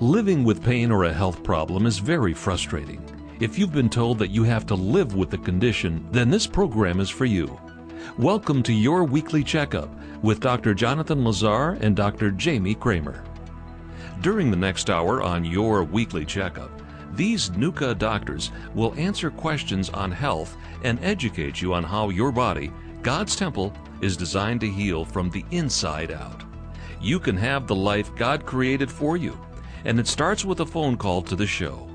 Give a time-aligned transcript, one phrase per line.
[0.00, 3.04] Living with pain or a health problem is very frustrating.
[3.38, 7.00] If you've been told that you have to live with the condition, then this program
[7.00, 7.60] is for you.
[8.16, 9.90] Welcome to your weekly checkup
[10.22, 10.72] with Dr.
[10.72, 12.30] Jonathan Lazar and Dr.
[12.30, 13.22] Jamie Kramer.
[14.22, 16.70] During the next hour on your weekly checkup,
[17.12, 22.72] these NUCCA doctors will answer questions on health and educate you on how your body,
[23.02, 26.42] God's temple, is designed to heal from the inside out.
[27.02, 29.38] You can have the life God created for you
[29.84, 31.88] and it starts with a phone call to the show.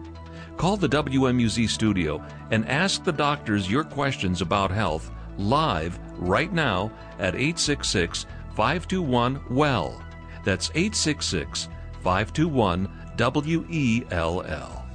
[0.57, 6.91] Call the WMUZ studio and ask the doctors your questions about health live right now
[7.19, 10.01] at 866 521 WELL.
[10.43, 11.67] That's 866
[12.01, 14.85] 521 W E L L.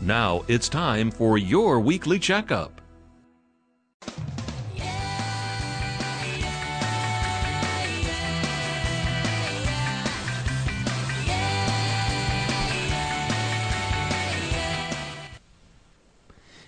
[0.00, 2.73] Now it's time for your weekly checkup.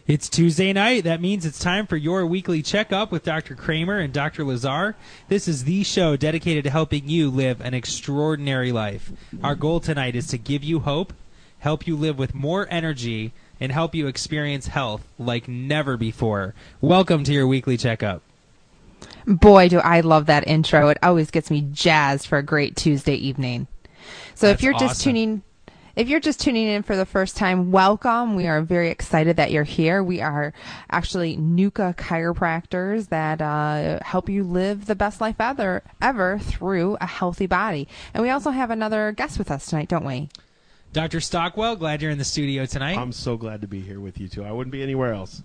[0.06, 1.02] It's Tuesday night.
[1.02, 3.56] That means it's time for your weekly checkup with Dr.
[3.56, 4.44] Kramer and Dr.
[4.44, 4.94] Lazar.
[5.26, 9.10] This is the show dedicated to helping you live an extraordinary life.
[9.42, 11.12] Our goal tonight is to give you hope,
[11.58, 16.54] help you live with more energy, and help you experience health like never before.
[16.80, 18.22] Welcome to your weekly checkup.
[19.26, 20.88] Boy, do I love that intro.
[20.88, 23.66] It always gets me jazzed for a great Tuesday evening.
[24.36, 25.10] So That's if you're just awesome.
[25.10, 25.42] tuning
[25.96, 28.36] if you're just tuning in for the first time, welcome.
[28.36, 30.04] We are very excited that you're here.
[30.04, 30.52] We are
[30.90, 37.06] actually NUCCA chiropractors that uh, help you live the best life ever, ever through a
[37.06, 37.88] healthy body.
[38.12, 40.28] And we also have another guest with us tonight, don't we?
[40.92, 41.20] Dr.
[41.20, 42.98] Stockwell, glad you're in the studio tonight.
[42.98, 44.44] I'm so glad to be here with you two.
[44.44, 45.42] I wouldn't be anywhere else.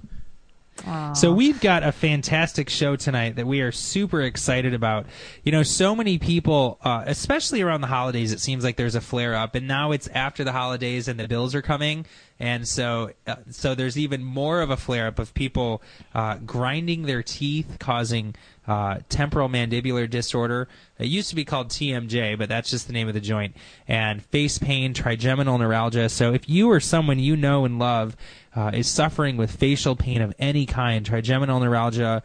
[1.13, 5.05] So we've got a fantastic show tonight that we are super excited about.
[5.43, 9.01] You know, so many people, uh, especially around the holidays, it seems like there's a
[9.01, 12.05] flare up, and now it's after the holidays and the bills are coming,
[12.41, 15.83] and so uh, so there's even more of a flare up of people
[16.15, 18.33] uh, grinding their teeth, causing
[18.67, 20.67] uh, temporal mandibular disorder.
[20.97, 23.55] It used to be called TMJ, but that's just the name of the joint.
[23.87, 26.09] And face pain, trigeminal neuralgia.
[26.09, 28.17] So if you or someone you know and love
[28.55, 32.23] uh, is suffering with facial pain of any kind, trigeminal neuralgia,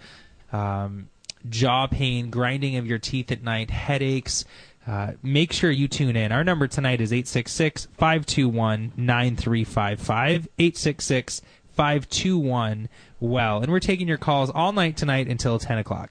[0.51, 1.11] um,
[1.47, 4.47] jaw pain, grinding of your teeth at night, headaches,
[4.87, 6.33] uh, make sure you tune in.
[6.33, 10.49] Our number tonight is 866 521 9355.
[10.59, 11.43] 866
[11.75, 12.89] 521
[13.21, 13.63] well.
[13.63, 16.11] And we're taking your calls all night tonight until 10 o'clock.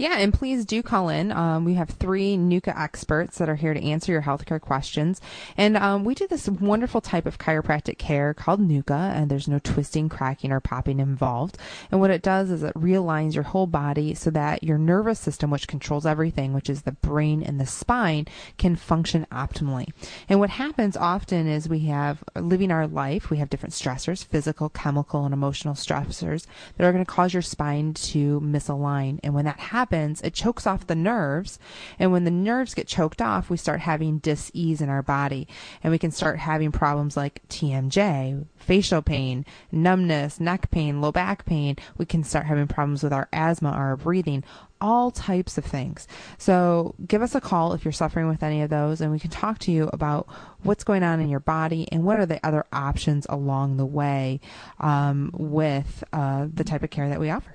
[0.00, 1.30] Yeah, and please do call in.
[1.30, 5.20] Um, we have three NUCCA experts that are here to answer your healthcare questions.
[5.58, 9.58] And um, we do this wonderful type of chiropractic care called NUCCA, and there's no
[9.58, 11.58] twisting, cracking, or popping involved.
[11.90, 15.50] And what it does is it realigns your whole body so that your nervous system,
[15.50, 19.92] which controls everything, which is the brain and the spine, can function optimally.
[20.30, 24.70] And what happens often is we have living our life, we have different stressors, physical,
[24.70, 26.46] chemical, and emotional stressors
[26.78, 29.20] that are going to cause your spine to misalign.
[29.22, 31.58] And when that happens, it chokes off the nerves.
[31.98, 35.48] And when the nerves get choked off, we start having dis-ease in our body.
[35.82, 41.44] And we can start having problems like TMJ, facial pain, numbness, neck pain, low back
[41.44, 41.76] pain.
[41.98, 44.44] We can start having problems with our asthma, our breathing,
[44.80, 46.08] all types of things.
[46.38, 49.30] So give us a call if you're suffering with any of those, and we can
[49.30, 50.26] talk to you about
[50.62, 54.40] what's going on in your body and what are the other options along the way
[54.78, 57.54] um, with uh, the type of care that we offer.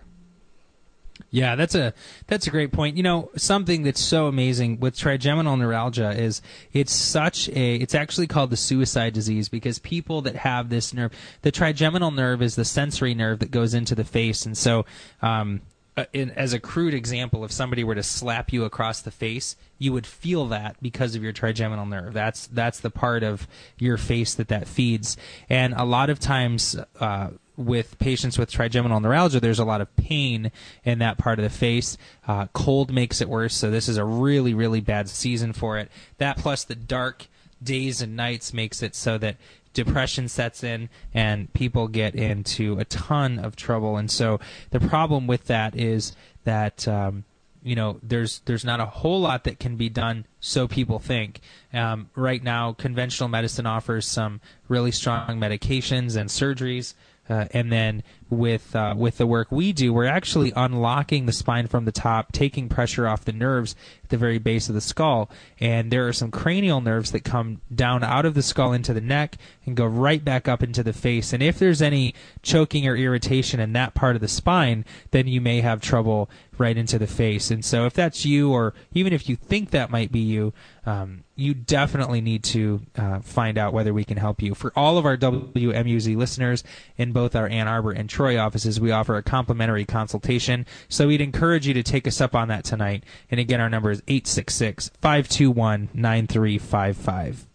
[1.31, 1.93] Yeah, that's a
[2.27, 2.97] that's a great point.
[2.97, 6.41] You know, something that's so amazing with trigeminal neuralgia is
[6.73, 11.11] it's such a it's actually called the suicide disease because people that have this nerve,
[11.41, 14.85] the trigeminal nerve is the sensory nerve that goes into the face, and so
[15.21, 15.61] um,
[15.97, 19.55] uh, in, as a crude example, if somebody were to slap you across the face,
[19.77, 22.13] you would feel that because of your trigeminal nerve.
[22.13, 23.47] That's that's the part of
[23.77, 25.15] your face that that feeds,
[25.49, 26.75] and a lot of times.
[26.99, 30.51] Uh, with patients with trigeminal neuralgia, there's a lot of pain
[30.83, 31.97] in that part of the face.
[32.27, 35.91] Uh, cold makes it worse, so this is a really, really bad season for it.
[36.17, 37.27] That plus the dark
[37.61, 39.37] days and nights makes it so that
[39.73, 43.97] depression sets in and people get into a ton of trouble.
[43.97, 44.39] And so
[44.71, 46.87] the problem with that is that.
[46.87, 47.25] Um,
[47.65, 51.41] you know, there's there's not a whole lot that can be done, so people think.
[51.73, 56.93] Um, right now, conventional medicine offers some really strong medications and surgeries,
[57.29, 61.67] Uh, and then with uh, with the work we do, we're actually unlocking the spine
[61.67, 65.29] from the top, taking pressure off the nerves at the very base of the skull.
[65.59, 69.01] And there are some cranial nerves that come down out of the skull into the
[69.01, 71.33] neck and go right back up into the face.
[71.33, 75.41] And if there's any choking or irritation in that part of the spine, then you
[75.41, 77.51] may have trouble right into the face.
[77.51, 80.53] And so if that's you, or even if you think that might be you,
[80.85, 84.55] um, you definitely need to uh, find out whether we can help you.
[84.55, 86.63] For all of our WMUZ listeners
[86.97, 90.65] in both our Ann Arbor and Troy offices, we offer a complimentary consultation.
[90.87, 93.03] So we'd encourage you to take us up on that tonight.
[93.29, 97.45] And again, our number is 866 521 9355.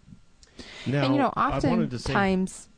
[0.87, 2.69] Now, and you know, I wanted to say, oftentimes,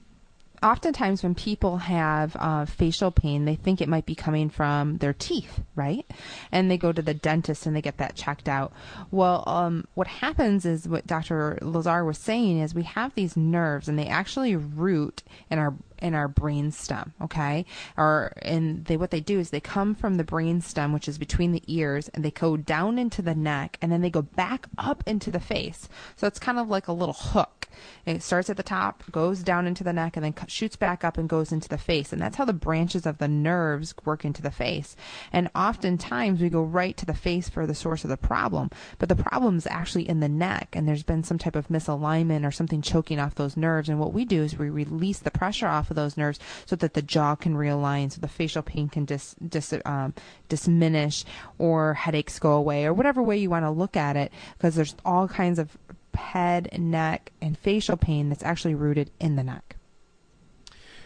[0.62, 5.12] oftentimes when people have uh, facial pain, they think it might be coming from their
[5.12, 6.06] teeth, right?
[6.50, 8.72] And they go to the dentist and they get that checked out.
[9.10, 11.58] Well, um, what happens is what Dr.
[11.62, 16.14] Lazar was saying is we have these nerves and they actually root in our in
[16.14, 17.64] our brain stem, okay?
[17.96, 21.16] Or and they what they do is they come from the brain stem, which is
[21.16, 24.66] between the ears, and they go down into the neck, and then they go back
[24.76, 25.88] up into the face.
[26.16, 27.68] So it's kind of like a little hook.
[28.04, 31.18] It starts at the top, goes down into the neck, and then shoots back up
[31.18, 32.12] and goes into the face.
[32.12, 34.94] And that's how the branches of the nerves work into the face.
[35.32, 39.08] And oftentimes we go right to the face for the source of the problem, but
[39.08, 42.50] the problem is actually in the neck, and there's been some type of misalignment or
[42.50, 43.88] something choking off those nerves.
[43.88, 46.94] And what we do is we release the pressure off of those nerves so that
[46.94, 50.14] the jaw can realign, so the facial pain can dis, dis um,
[50.48, 51.24] diminish,
[51.58, 54.94] or headaches go away, or whatever way you want to look at it, because there's
[55.04, 55.76] all kinds of
[56.14, 59.76] head, neck, and facial pain that's actually rooted in the neck.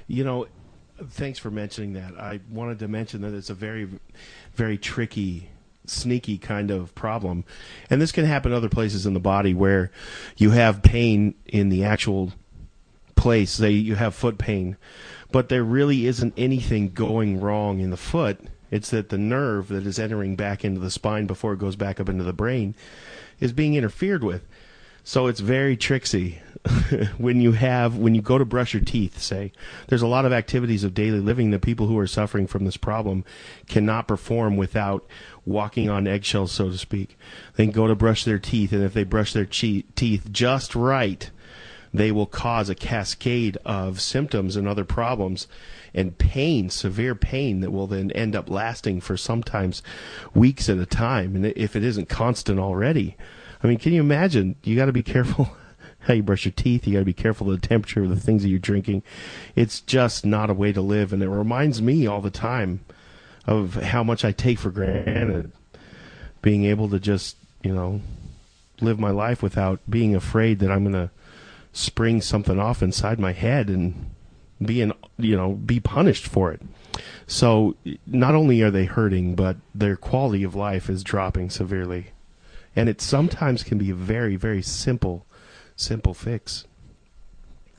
[0.07, 0.47] You know,
[1.11, 2.19] thanks for mentioning that.
[2.19, 3.89] I wanted to mention that it's a very,
[4.55, 5.51] very tricky,
[5.87, 7.45] sneaky kind of problem.
[7.91, 9.91] And this can happen other places in the body where
[10.37, 12.33] you have pain in the actual
[13.17, 13.51] place.
[13.51, 14.77] Say you have foot pain,
[15.33, 18.39] but there really isn't anything going wrong in the foot.
[18.71, 22.01] It's that the nerve that is entering back into the spine before it goes back
[22.01, 22.75] up into the brain
[23.39, 24.47] is being interfered with.
[25.09, 26.41] So it's very tricksy
[27.17, 29.21] when you have when you go to brush your teeth.
[29.21, 29.53] Say
[29.87, 32.77] there's a lot of activities of daily living that people who are suffering from this
[32.77, 33.25] problem
[33.69, 35.07] cannot perform without
[35.45, 37.17] walking on eggshells, so to speak.
[37.55, 41.31] They go to brush their teeth, and if they brush their che- teeth just right,
[41.95, 45.47] they will cause a cascade of symptoms and other problems
[45.95, 49.85] and pain, severe pain that will then end up lasting for sometimes
[50.35, 51.37] weeks at a time.
[51.37, 53.17] And if it isn't constant already,
[53.63, 54.57] I mean, can you imagine?
[54.63, 55.51] You got to be careful
[56.01, 56.87] how you brush your teeth.
[56.87, 59.03] You got to be careful of the temperature of the things that you're drinking.
[59.55, 61.13] It's just not a way to live.
[61.13, 62.85] And it reminds me all the time
[63.47, 65.53] of how much I take for granted
[66.43, 68.01] being able to just, you know,
[68.81, 71.11] live my life without being afraid that I'm going to
[71.73, 74.11] spring something off inside my head and
[74.65, 76.63] being you know be punished for it
[77.27, 77.77] so
[78.07, 82.07] not only are they hurting but their quality of life is dropping severely
[82.77, 85.27] and it sometimes can be a very very simple
[85.77, 86.67] simple fix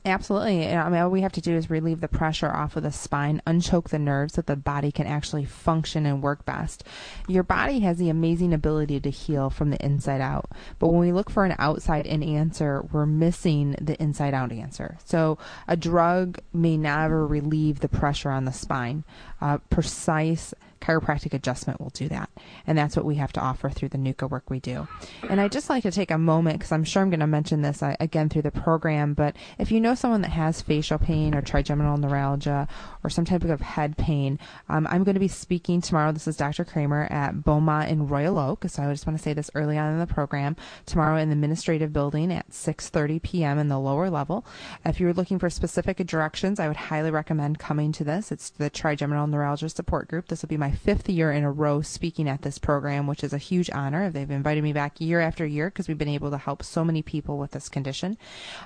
[0.08, 0.66] Absolutely.
[0.66, 3.42] I mean, all we have to do is relieve the pressure off of the spine,
[3.46, 6.84] unchoke the nerves so the body can actually function and work best.
[7.26, 10.50] Your body has the amazing ability to heal from the inside out.
[10.78, 14.98] But when we look for an outside in answer, we're missing the inside out answer.
[15.04, 15.36] So
[15.66, 19.04] a drug may never relieve the pressure on the spine.
[19.40, 22.30] Uh, precise chiropractic adjustment will do that.
[22.66, 24.88] And that's what we have to offer through the NUCCA work we do.
[25.28, 27.62] And I'd just like to take a moment because I'm sure I'm going to mention
[27.62, 31.34] this uh, again through the program, but if you know someone that has facial pain
[31.34, 32.68] or trigeminal neuralgia
[33.02, 34.38] or some type of head pain,
[34.68, 36.12] um, I'm going to be speaking tomorrow.
[36.12, 36.64] This is Dr.
[36.64, 38.64] Kramer at Beaumont in Royal Oak.
[38.68, 40.56] So I just want to say this early on in the program.
[40.86, 43.58] Tomorrow in the administrative building at 6:30 p.m.
[43.58, 44.44] in the lower level.
[44.84, 48.32] If you're looking for specific directions, I would highly recommend coming to this.
[48.32, 50.28] It's the Trigeminal Neuralgia Support Group.
[50.28, 53.32] This will be my fifth year in a row speaking at this program, which is
[53.32, 54.10] a huge honor.
[54.10, 57.02] They've invited me back year after year because we've been able to help so many
[57.02, 58.16] people with this condition.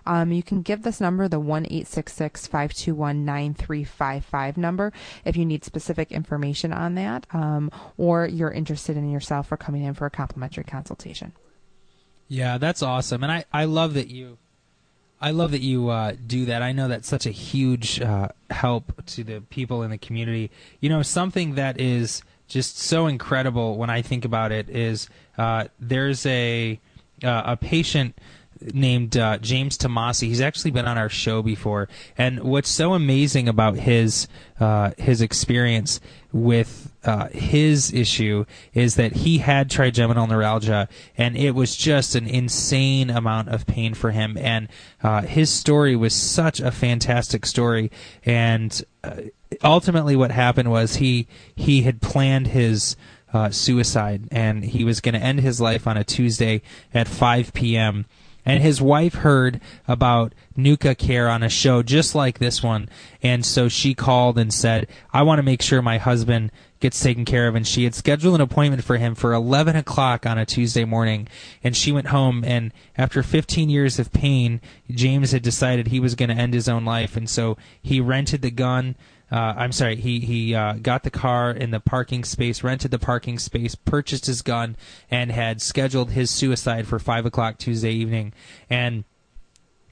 [0.06, 4.92] Um, you can give this number, the 1 521 9355 number,
[5.24, 9.82] if you need specific information on that um, or you're interested in yourself or coming
[9.82, 11.32] in for a complimentary consultation.
[12.28, 13.22] Yeah, that's awesome.
[13.22, 14.38] And I, I love that you
[15.22, 16.62] I love that you uh, do that.
[16.62, 20.50] I know that's such a huge uh, help to the people in the community.
[20.80, 25.66] You know, something that is just so incredible when I think about it is uh,
[25.78, 26.78] there's a
[27.22, 28.18] uh, a patient
[28.72, 30.28] named uh, James Tomasi.
[30.28, 34.28] He's actually been on our show before, and what's so amazing about his
[34.60, 36.00] uh, his experience
[36.32, 42.26] with uh, his issue is that he had trigeminal neuralgia, and it was just an
[42.26, 44.36] insane amount of pain for him.
[44.38, 44.68] And
[45.02, 47.90] uh, his story was such a fantastic story,
[48.24, 49.22] and uh,
[49.64, 52.96] ultimately, what happened was he he had planned his
[53.32, 57.52] uh, suicide, and he was going to end his life on a Tuesday at 5
[57.52, 58.06] p.m.
[58.44, 62.88] And his wife heard about NUCCA Care on a show just like this one,
[63.22, 67.24] and so she called and said, "I want to make sure my husband gets taken
[67.24, 70.44] care of." And she had scheduled an appointment for him for 11 o'clock on a
[70.44, 71.28] Tuesday morning.
[71.62, 76.16] And she went home, and after 15 years of pain, James had decided he was
[76.16, 78.96] going to end his own life, and so he rented the gun
[79.32, 82.98] uh, I'm sorry, he he uh, got the car in the parking space, rented the
[82.98, 84.76] parking space, purchased his gun,
[85.10, 88.34] and had scheduled his suicide for five o'clock Tuesday evening.
[88.68, 89.04] And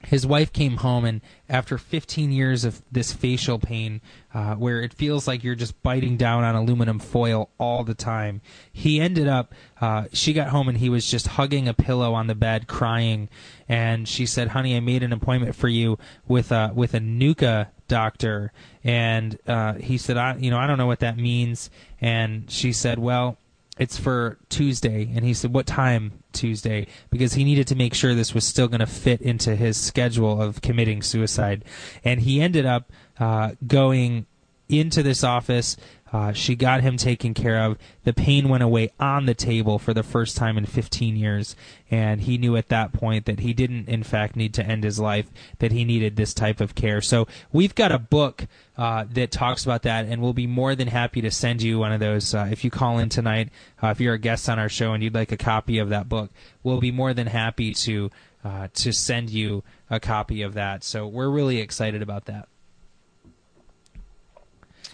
[0.05, 4.01] his wife came home, and after 15 years of this facial pain,
[4.33, 8.41] uh, where it feels like you're just biting down on aluminum foil all the time,
[8.71, 9.53] he ended up.
[9.79, 13.29] Uh, she got home, and he was just hugging a pillow on the bed, crying.
[13.67, 17.67] And she said, "Honey, I made an appointment for you with a with a NUCCA
[17.91, 18.53] doctor
[18.85, 22.71] and uh, he said i you know i don't know what that means and she
[22.71, 23.37] said well
[23.77, 25.09] it's for tuesday.
[25.15, 26.87] And he said what time tuesday?
[27.09, 30.41] Because he needed to make sure this was still going to fit into his schedule
[30.41, 31.63] of committing suicide.
[32.03, 34.25] And he ended up uh, going
[34.69, 35.77] into this office
[36.13, 37.77] uh, she got him taken care of.
[38.03, 41.55] The pain went away on the table for the first time in 15 years,
[41.89, 44.99] and he knew at that point that he didn't, in fact, need to end his
[44.99, 47.01] life, that he needed this type of care.
[47.01, 50.89] So we've got a book uh, that talks about that, and we'll be more than
[50.89, 52.33] happy to send you one of those.
[52.33, 53.49] Uh, if you call in tonight,
[53.81, 56.09] uh, if you're a guest on our show and you'd like a copy of that
[56.09, 56.29] book,
[56.63, 58.09] we'll be more than happy to
[58.43, 60.83] uh, to send you a copy of that.
[60.83, 62.47] So we're really excited about that.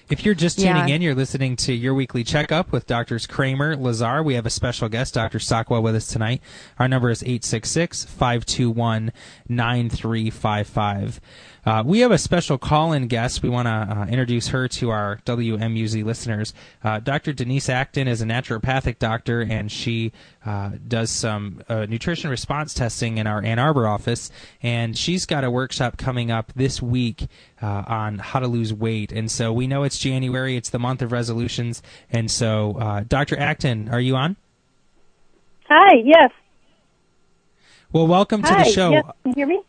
[0.09, 0.95] If you're just tuning Yeah.
[0.95, 4.23] in, you're listening to your weekly checkup with Doctors Kramer, Lazar.
[4.23, 5.37] We have a special guest, Dr.
[5.37, 6.41] Stockwell, with us tonight.
[6.79, 9.11] Our number is 866 521
[9.49, 11.19] 9355.
[11.67, 13.43] Uh, we have a special call-in guest.
[13.43, 16.53] We want to uh, introduce her to our WMUZ listeners.
[16.81, 17.33] Uh, Dr.
[17.33, 20.13] Denise Acton is a naturopathic doctor, and she
[20.45, 24.31] uh, does some uh, nutrition response testing in our Ann Arbor office.
[24.63, 27.27] And she's got a workshop coming up this week
[27.61, 29.11] uh, on how to lose weight.
[29.11, 31.83] And so we know it's January; it's the month of resolutions.
[32.09, 33.37] And so, uh, Dr.
[33.37, 34.37] Acton, are you on?
[35.67, 36.31] Hi, yes.
[37.91, 38.91] Well, welcome to Hi, the show.
[38.91, 39.03] yes.
[39.23, 39.61] Can you hear me?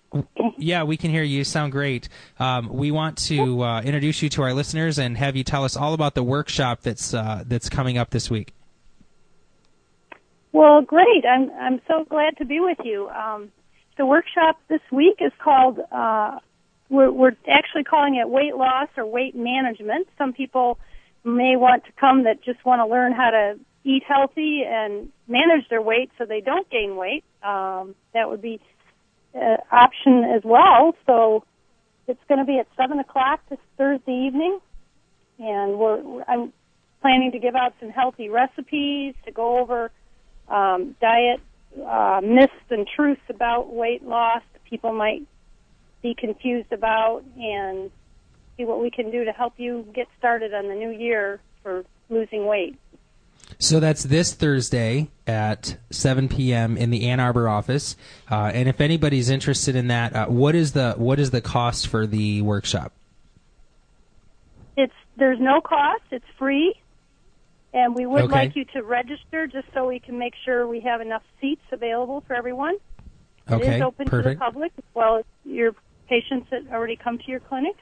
[0.57, 1.45] Yeah, we can hear you.
[1.45, 2.09] Sound great.
[2.39, 5.77] Um, we want to uh, introduce you to our listeners and have you tell us
[5.77, 8.55] all about the workshop that's uh, that's coming up this week.
[10.53, 11.25] Well, great.
[11.31, 13.09] I'm I'm so glad to be with you.
[13.11, 13.53] Um,
[13.99, 15.79] the workshop this week is called.
[15.93, 16.39] Uh,
[16.89, 20.09] we're, we're actually calling it weight loss or weight management.
[20.17, 20.79] Some people
[21.23, 25.69] may want to come that just want to learn how to eat healthy and manage
[25.69, 27.25] their weight so they don't gain weight.
[27.43, 28.61] Um, that would be
[29.35, 30.95] an option as well.
[31.07, 31.45] So
[32.07, 34.59] it's going to be at seven o'clock this Thursday evening,
[35.39, 36.53] and we're I'm
[37.01, 39.91] planning to give out some healthy recipes to go over
[40.49, 41.41] um, diet
[41.87, 45.23] uh, myths and truths about weight loss that people might
[46.03, 47.91] be confused about, and
[48.57, 51.85] see what we can do to help you get started on the new year for
[52.09, 52.79] losing weight.
[53.59, 56.77] So that's this Thursday at 7 p.m.
[56.77, 57.97] in the Ann Arbor office.
[58.31, 61.89] Uh, and if anybody's interested in that, uh, what is the what is the cost
[61.89, 62.93] for the workshop?
[64.77, 66.75] It's there's no cost; it's free,
[67.73, 68.33] and we would Okay.
[68.33, 72.23] like you to register just so we can make sure we have enough seats available
[72.27, 72.77] for everyone.
[73.49, 75.75] It Okay, is open to the public as well as your
[76.09, 77.75] patients that already come to your clinic.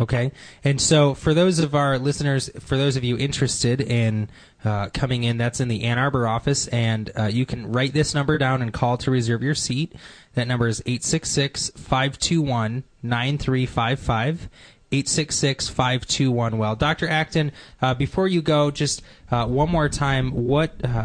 [0.00, 0.32] Okay.
[0.64, 4.30] And so, for those of our listeners, for those of you interested in
[4.64, 8.14] uh, coming in, that's in the Ann Arbor office, and uh, you can write this
[8.14, 9.94] number down and call to reserve your seat.
[10.34, 14.48] That number is 866 521 9355.
[14.92, 20.84] 866 521 well dr acton uh, before you go just uh, one more time what
[20.84, 21.04] uh,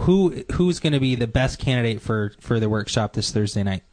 [0.00, 3.84] who who's going to be the best candidate for for the workshop this thursday night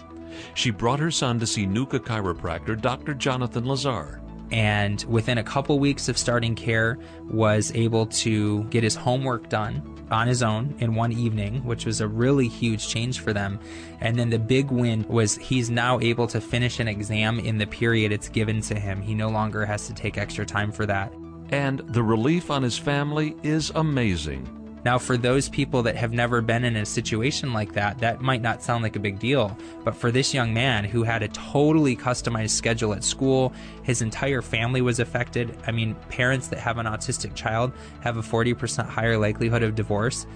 [0.55, 3.15] She brought her son to see NUCCA chiropractor Dr.
[3.15, 4.21] Jonathan Lazar.
[4.51, 6.99] and within a couple weeks of starting care
[7.31, 12.03] was able to get his homework done on his own in one evening which was
[12.03, 13.59] a really huge change for them
[14.01, 17.67] and then the big win was he's now able to finish an exam in the
[17.67, 21.11] period it's given to him he no longer has to take extra time for that
[21.51, 24.62] And the relief on his family is amazing.
[24.85, 28.43] Now, for those people that have never been in a situation like that, that might
[28.43, 29.57] not sound like a big deal.
[29.85, 33.53] But for this young man who had a totally customized schedule at school,
[33.85, 35.57] his entire family was affected.
[35.69, 40.27] I mean, parents that have an autistic child have a 40% higher likelihood of divorce.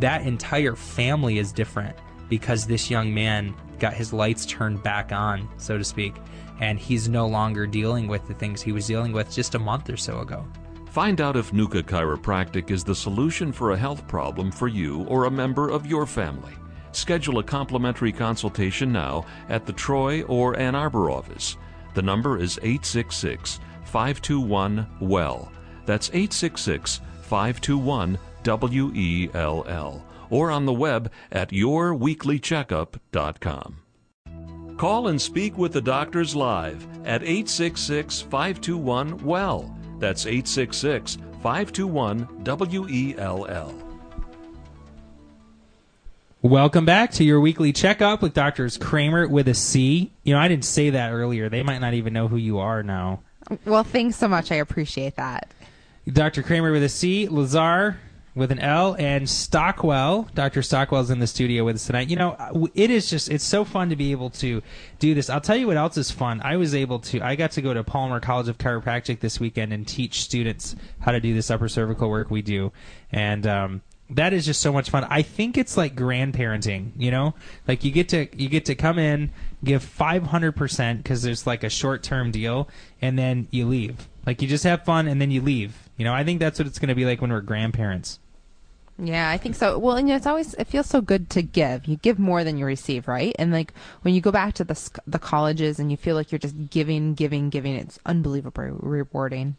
[0.00, 1.94] That entire family is different
[2.30, 6.14] because this young man got his lights turned back on, so to speak.
[6.60, 9.90] And he's no longer dealing with the things he was dealing with just a month
[9.90, 10.46] or so ago.
[10.92, 15.24] Find out if NUCCA Chiropractic is the solution for a health problem for you or
[15.24, 16.52] a member of your family.
[16.92, 21.56] Schedule a complimentary consultation now at the Troy or Ann Arbor office.
[21.94, 25.50] The number is 866 521 WELL.
[25.86, 30.04] That's 866 521 W E L L.
[30.28, 33.76] Or on the web at yourweeklycheckup.com.
[34.76, 39.74] Call and speak with the doctors live at 866 521 WELL.
[40.02, 43.72] That's 866 521 W E L L.
[46.42, 50.10] Welcome back to your weekly checkup with Doctors Kramer with a C.
[50.24, 51.48] You know, I didn't say that earlier.
[51.48, 53.22] They might not even know who you are now.
[53.64, 54.50] Well, thanks so much.
[54.50, 55.52] I appreciate that.
[56.12, 56.42] Dr.
[56.42, 58.00] Kramer with a C, Lazar
[58.34, 60.28] with an L, and Stockwell.
[60.34, 60.62] Dr.
[60.62, 62.08] Stockwell's in the studio with us tonight.
[62.08, 64.62] You know, it is just, it's so fun to be able to
[64.98, 65.28] do this.
[65.28, 66.40] I'll tell you what else is fun.
[66.42, 69.72] I was able to, I got to go to Palmer College of Chiropractic this weekend
[69.72, 72.72] and teach students how to do this upper cervical work we do.
[73.10, 75.06] And, um, that is just so much fun.
[75.08, 77.34] I think it's like grandparenting, you know?
[77.66, 79.30] Like you get to you get to come in,
[79.64, 82.68] give 500% cuz there's like a short-term deal
[83.00, 84.08] and then you leave.
[84.26, 85.88] Like you just have fun and then you leave.
[85.96, 88.18] You know, I think that's what it's going to be like when we're grandparents.
[88.98, 89.78] Yeah, I think so.
[89.78, 91.86] Well, and it's always it feels so good to give.
[91.86, 93.34] You give more than you receive, right?
[93.38, 96.38] And like when you go back to the the colleges and you feel like you're
[96.38, 99.56] just giving, giving, giving, it's unbelievably rewarding.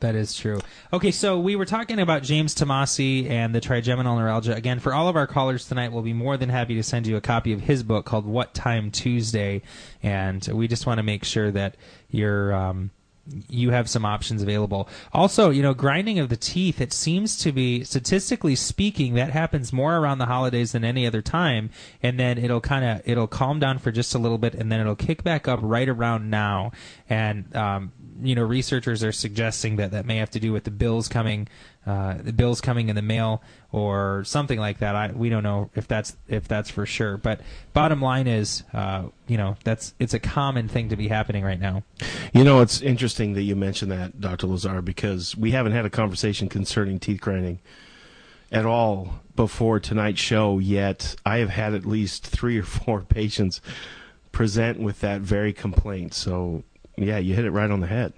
[0.00, 0.60] That is true.
[0.92, 4.52] Okay, so we were talking about James Tomasi and the trigeminal neuralgia.
[4.52, 7.16] Again, for all of our callers tonight, we'll be more than happy to send you
[7.16, 9.62] a copy of his book called What Time Tuesday.
[10.02, 11.76] And we just want to make sure that
[12.10, 12.52] you're.
[12.52, 12.90] Um,
[13.48, 14.88] you have some options available.
[15.12, 19.72] Also, you know, grinding of the teeth, it seems to be, statistically speaking, that happens
[19.72, 21.70] more around the holidays than any other time.
[22.02, 24.80] And then it'll kind of, it'll calm down for just a little bit and then
[24.80, 26.72] it'll kick back up right around now.
[27.08, 30.70] And, um, you know, researchers are suggesting that that may have to do with the
[30.70, 31.48] bills coming,
[31.86, 34.94] uh, the bills coming in the mail or something like that.
[34.94, 37.16] I, we don't know if that's if that's for sure.
[37.16, 37.40] But
[37.72, 41.60] bottom line is, uh, you know, that's it's a common thing to be happening right
[41.60, 41.82] now.
[42.32, 44.46] You know, it's interesting that you mentioned that, Dr.
[44.46, 47.60] Lazar, because we haven't had a conversation concerning teeth grinding
[48.52, 51.16] at all before tonight's show yet.
[51.24, 53.60] I have had at least three or four patients
[54.30, 56.14] present with that very complaint.
[56.14, 56.64] So,
[56.96, 58.12] yeah, you hit it right on the head.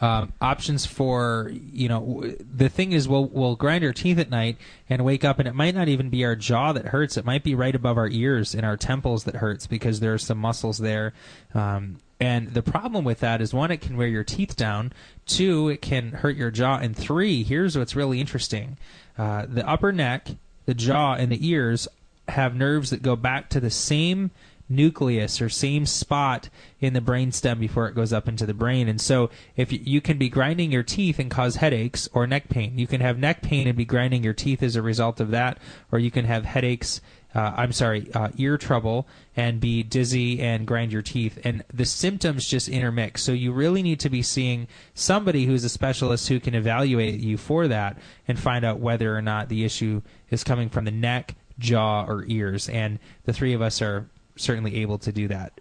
[0.00, 4.58] um, options for you know the thing is we'll we'll grind our teeth at night
[4.90, 7.16] and wake up and it might not even be our jaw that hurts.
[7.16, 10.18] It might be right above our ears and our temples that hurts because there are
[10.18, 11.14] some muscles there.
[11.54, 14.92] Um, and the problem with that is one it can wear your teeth down.
[15.26, 16.78] Two it can hurt your jaw.
[16.78, 18.76] And three here's what's really interesting.
[19.16, 20.28] Uh, the upper neck
[20.66, 21.88] the jaw and the ears
[22.28, 24.30] have nerves that go back to the same
[24.68, 26.48] nucleus or same spot
[26.80, 28.88] in the brainstem before it goes up into the brain.
[28.88, 32.48] And so if y- you can be grinding your teeth and cause headaches or neck
[32.48, 35.30] pain, you can have neck pain and be grinding your teeth as a result of
[35.30, 35.58] that,
[35.92, 37.00] or you can have headaches.
[37.34, 41.38] Uh, I'm sorry, uh, ear trouble and be dizzy and grind your teeth.
[41.44, 43.22] And the symptoms just intermix.
[43.22, 47.36] So you really need to be seeing somebody who's a specialist who can evaluate you
[47.36, 50.00] for that and find out whether or not the issue
[50.30, 52.70] is coming from the neck, jaw, or ears.
[52.70, 55.52] And the three of us are certainly able to do that.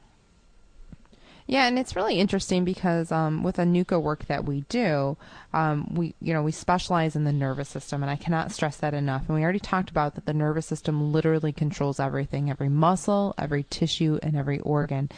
[1.48, 5.16] Yeah, and it's really interesting because um, with NUCCA work that we do,
[5.54, 8.96] um, we you know we specialize in the nervous system, and I cannot stress that
[8.96, 9.26] enough.
[9.28, 13.62] And we already talked about that the nervous system literally controls everything, every muscle, every
[13.62, 15.10] tissue, and every organ.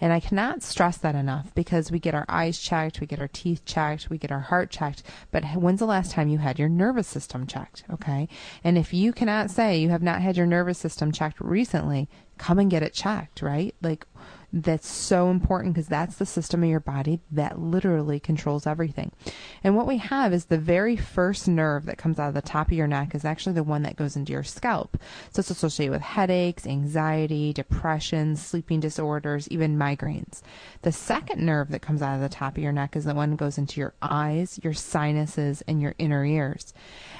[0.00, 3.28] And I cannot stress that enough because we get our eyes checked, we get our
[3.28, 5.04] teeth checked, we get our heart checked.
[5.30, 7.84] But when's the last time you had your nervous system checked?
[7.92, 8.28] Okay,
[8.64, 12.58] and if you cannot say you have not had your nervous system checked recently, come
[12.58, 13.40] and get it checked.
[13.40, 14.04] Right, like
[14.52, 19.12] that's so important because that's the system of your body that literally controls everything.
[19.62, 22.68] And what we have is the very first nerve that comes out of the top
[22.68, 24.96] of your neck is actually the one that goes into your scalp.
[25.32, 30.42] So it's associated with headaches, anxiety, depression, sleeping disorders, even migraines.
[30.82, 33.30] The second nerve that comes out of the top of your neck is the one
[33.30, 36.72] that goes into your eyes, your sinuses, and your inner ears.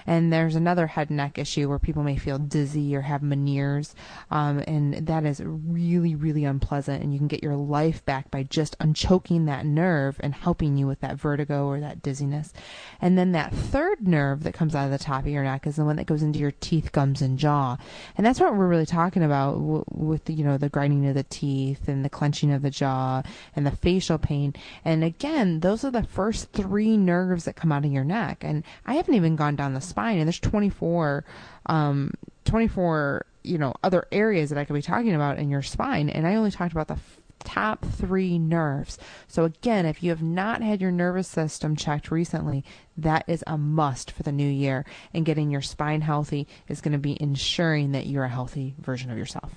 [0.07, 3.95] And there's another head and neck issue where people may feel dizzy or have Meniere's,
[4.31, 7.03] um, and that is really, really unpleasant.
[7.03, 10.87] And you can get your life back by just unchoking that nerve and helping you
[10.87, 12.53] with that vertigo or that dizziness.
[13.01, 15.77] And then that third nerve that comes out of the top of your neck is
[15.77, 17.77] the one that goes into your teeth, gums, and jaw.
[18.17, 19.59] And that's what we're really talking about
[19.91, 23.23] with the, you know the grinding of the teeth and the clenching of the jaw
[23.55, 24.55] and the facial pain.
[24.85, 28.43] And again, those are the first three nerves that come out of your neck.
[28.43, 31.25] And I haven't even gone down the spine, and there's 24,
[31.67, 32.13] um,
[32.45, 36.27] 24, you know, other areas that I could be talking about in your spine, and
[36.27, 38.99] I only talked about the f- top three nerves.
[39.27, 42.63] So again, if you have not had your nervous system checked recently,
[42.99, 44.85] that is a must for the new year.
[45.15, 49.11] And getting your spine healthy is going to be ensuring that you're a healthy version
[49.11, 49.55] of yourself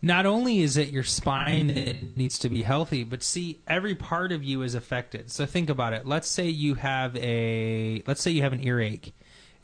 [0.00, 4.32] not only is it your spine that needs to be healthy, but see every part
[4.32, 5.30] of you is affected.
[5.30, 6.06] So think about it.
[6.06, 9.12] Let's say you have a let's say you have an earache.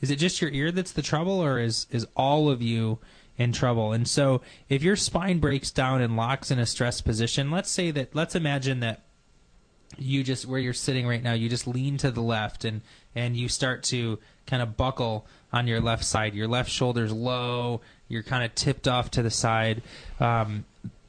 [0.05, 2.99] Is it just your ear that's the trouble or is is all of you
[3.39, 3.91] in trouble?
[3.91, 7.89] And so if your spine breaks down and locks in a stress position, let's say
[7.89, 9.01] that let's imagine that
[9.97, 12.81] you just where you're sitting right now, you just lean to the left and
[13.15, 16.35] and you start to kind of buckle on your left side.
[16.35, 19.81] Your left shoulder's low, you're kind of tipped off to the side.
[20.19, 20.65] Um,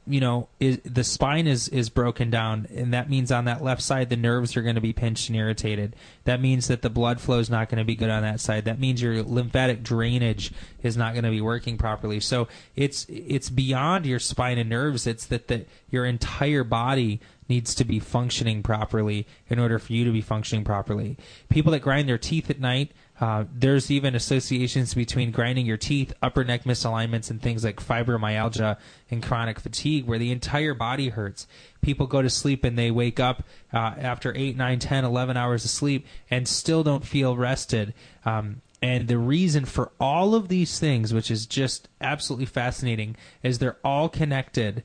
[0.07, 3.81] you know, is, the spine is is broken down, and that means on that left
[3.81, 5.95] side the nerves are going to be pinched and irritated.
[6.23, 8.65] That means that the blood flow is not going to be good on that side.
[8.65, 10.51] That means your lymphatic drainage
[10.83, 12.19] is not going to be working properly.
[12.19, 15.07] So it's it's beyond your spine and nerves.
[15.07, 20.05] It's that that your entire body needs to be functioning properly in order for you
[20.05, 21.17] to be functioning properly.
[21.49, 26.13] People that grind their teeth at night uh, there's even associations between grinding your teeth,
[26.21, 28.77] upper neck misalignments, and things like fibromyalgia
[29.09, 31.47] and chronic fatigue, where the entire body hurts.
[31.81, 35.65] People go to sleep and they wake up uh, after 8, 9, 10, 11 hours
[35.65, 37.93] of sleep and still don't feel rested.
[38.23, 43.57] Um, and the reason for all of these things, which is just absolutely fascinating, is
[43.57, 44.83] they're all connected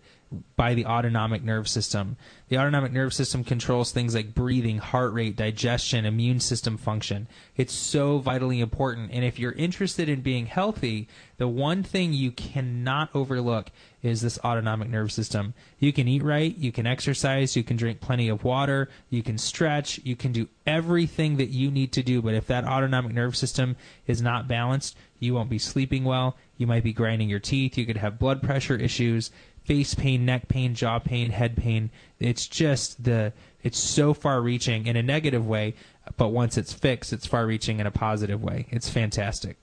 [0.56, 2.16] by the autonomic nerve system.
[2.48, 7.28] The autonomic nerve system controls things like breathing, heart rate, digestion, immune system function.
[7.56, 9.10] It's so vitally important.
[9.12, 13.70] And if you're interested in being healthy, the one thing you cannot overlook
[14.02, 15.54] is this autonomic nerve system.
[15.78, 19.38] You can eat right, you can exercise, you can drink plenty of water, you can
[19.38, 22.20] stretch, you can do everything that you need to do.
[22.20, 26.36] But if that autonomic nerve system is not balanced, you won't be sleeping well.
[26.56, 27.78] You might be grinding your teeth.
[27.78, 29.30] You could have blood pressure issues
[29.64, 31.90] face pain, neck pain, jaw pain, head pain.
[32.18, 35.74] It's just the it's so far reaching in a negative way,
[36.16, 38.66] but once it's fixed, it's far reaching in a positive way.
[38.70, 39.56] It's fantastic.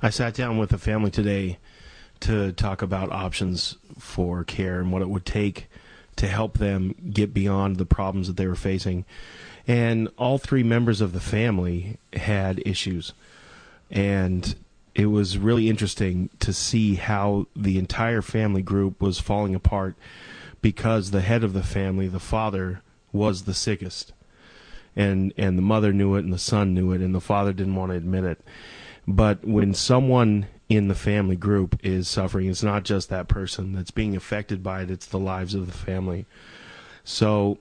[0.00, 1.58] I sat down with a family today
[2.20, 5.68] to talk about options for care and what it would take
[6.16, 9.04] to help them get beyond the problems that they were facing.
[9.66, 13.12] And all three members of the family had issues.
[13.90, 14.54] And
[14.94, 19.94] it was really interesting to see how the entire family group was falling apart
[20.60, 24.12] because the head of the family, the father, was the sickest.
[24.96, 27.76] And and the mother knew it and the son knew it and the father didn't
[27.76, 28.40] want to admit it.
[29.06, 33.90] But when someone in the family group is suffering, it's not just that person that's
[33.90, 36.26] being affected by it, it's the lives of the family.
[37.04, 37.58] So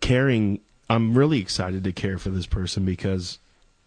[0.00, 3.38] caring I'm really excited to care for this person because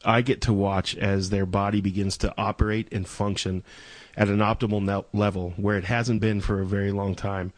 [0.04, 3.64] I get to watch as their body begins to operate and function
[4.18, 7.54] at an optimal level where it hasn't been for a very long time.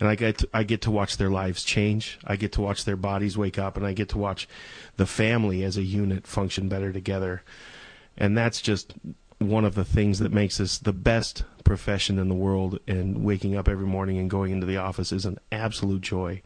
[0.00, 2.18] And I get to, I get to watch their lives change.
[2.24, 4.48] I get to watch their bodies wake up, and I get to watch
[4.96, 7.42] the family as a unit function better together.
[8.16, 8.94] And that's just
[9.38, 12.80] one of the things that makes us the best profession in the world.
[12.88, 16.42] And waking up every morning and going into the office is an absolute joy.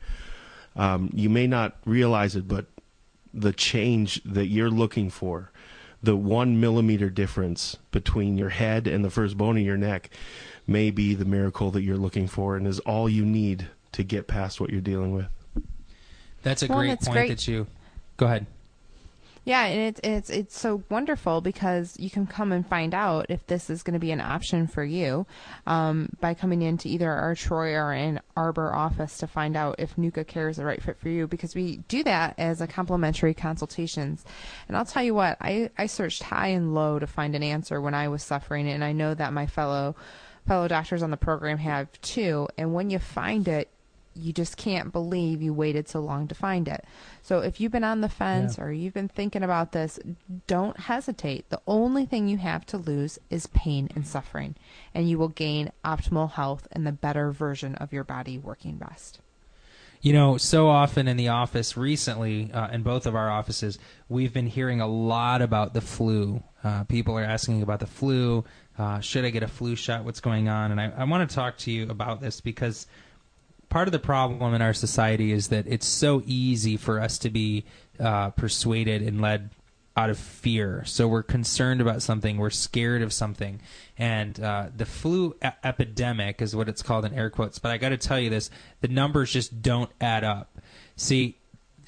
[0.74, 2.66] Um, you may not realize it, but
[3.36, 5.50] the change that you're looking for,
[6.02, 10.10] the one millimeter difference between your head and the first bone in your neck,
[10.66, 14.26] may be the miracle that you're looking for and is all you need to get
[14.26, 15.26] past what you're dealing with.
[16.42, 17.66] That's a Well, great it's point great- that you.
[18.16, 18.46] Go ahead.
[19.46, 23.46] Yeah, and it's it's it's so wonderful because you can come and find out if
[23.46, 25.24] this is going to be an option for you
[25.68, 29.94] um, by coming into either our Troy or Ann Arbor office to find out if
[29.94, 33.34] NUCCA Care is the right fit for you because we do that as a complimentary
[33.34, 34.24] consultations.
[34.66, 37.80] And I'll tell you what, I I searched high and low to find an answer
[37.80, 39.94] when I was suffering, and I know that my fellow
[40.44, 42.48] fellow doctors on the program have too.
[42.58, 43.68] And when you find it,
[44.16, 46.84] you just can't believe you waited so long to find it.
[47.22, 48.64] So if you've been on the fence Yeah.
[48.64, 49.98] or you've been thinking about this,
[50.46, 51.48] don't hesitate.
[51.50, 54.54] The only thing you have to lose is pain and suffering,
[54.94, 59.20] and you will gain optimal health and the better version of your body working best.
[60.02, 64.32] You know, so often in the office recently, uh, in both of our offices, we've
[64.32, 66.42] been hearing a lot about the flu.
[66.62, 68.44] Uh, people are asking about the flu.
[68.78, 70.04] Uh, should I get a flu shot?
[70.04, 70.70] What's going on?
[70.70, 72.86] And I, I want to talk to you about this because
[73.68, 77.30] part of the problem in our society is that it's so easy for us to
[77.30, 77.64] be
[78.00, 79.50] uh, persuaded and led
[79.96, 80.82] out of fear.
[80.84, 83.60] So we're concerned about something, we're scared of something,
[83.96, 87.58] and uh, the flu e- epidemic is what it's called in air quotes.
[87.58, 88.50] But I got to tell you this:
[88.80, 90.58] the numbers just don't add up.
[90.96, 91.38] See.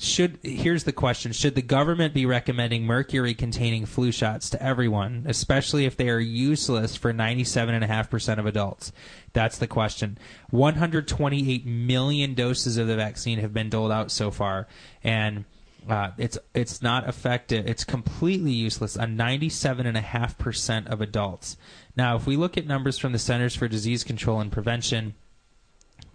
[0.01, 5.87] Should here's the question: Should the government be recommending mercury-containing flu shots to everyone, especially
[5.87, 8.93] if they are useless for 97.5% of adults?
[9.33, 10.17] That's the question.
[10.51, 14.69] 128 million doses of the vaccine have been doled out so far,
[15.03, 15.45] and
[15.89, 17.67] uh, it's it's not effective.
[17.67, 21.57] It's completely useless on 97.5% of adults.
[21.97, 25.15] Now, if we look at numbers from the Centers for Disease Control and Prevention,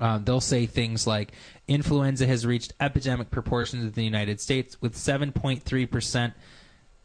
[0.03, 1.31] um, they'll say things like
[1.65, 6.33] influenza has reached epidemic proportions in the United States with 7.3%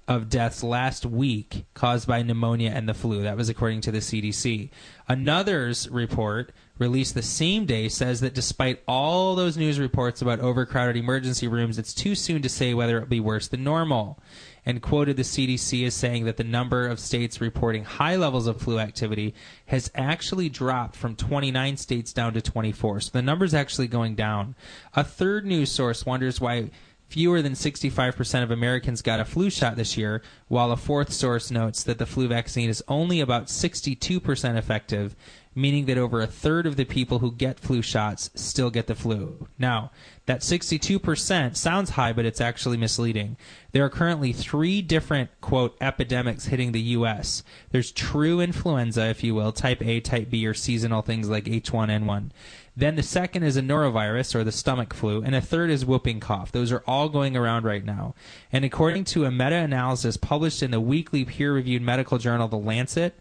[0.08, 3.22] of deaths last week caused by pneumonia and the flu.
[3.22, 4.70] That was according to the CDC.
[5.08, 10.96] Another's report released the same day says that despite all those news reports about overcrowded
[10.96, 14.18] emergency rooms, it's too soon to say whether it'll be worse than normal.
[14.66, 18.60] And quoted the CDC as saying that the number of states reporting high levels of
[18.60, 19.34] flu activity
[19.66, 23.00] has actually dropped from 29 states down to 24.
[23.00, 24.54] So the number's actually going down.
[24.94, 26.70] A third news source wonders why
[27.08, 31.50] fewer than 65% of Americans got a flu shot this year, while a fourth source
[31.50, 35.16] notes that the flu vaccine is only about 62% effective,
[35.54, 38.94] meaning that over a third of the people who get flu shots still get the
[38.94, 39.48] flu.
[39.58, 39.90] Now,
[40.26, 43.36] that 62% sounds high, but it's actually misleading.
[43.72, 47.42] There are currently three different, quote, epidemics hitting the U.S.
[47.70, 52.30] There's true influenza, if you will, type A, type B, or seasonal things like H1N1.
[52.78, 56.20] Then the second is a norovirus or the stomach flu, and a third is whooping
[56.20, 56.52] cough.
[56.52, 58.14] Those are all going around right now.
[58.52, 62.56] And according to a meta analysis published in the weekly peer reviewed medical journal The
[62.56, 63.18] Lancet,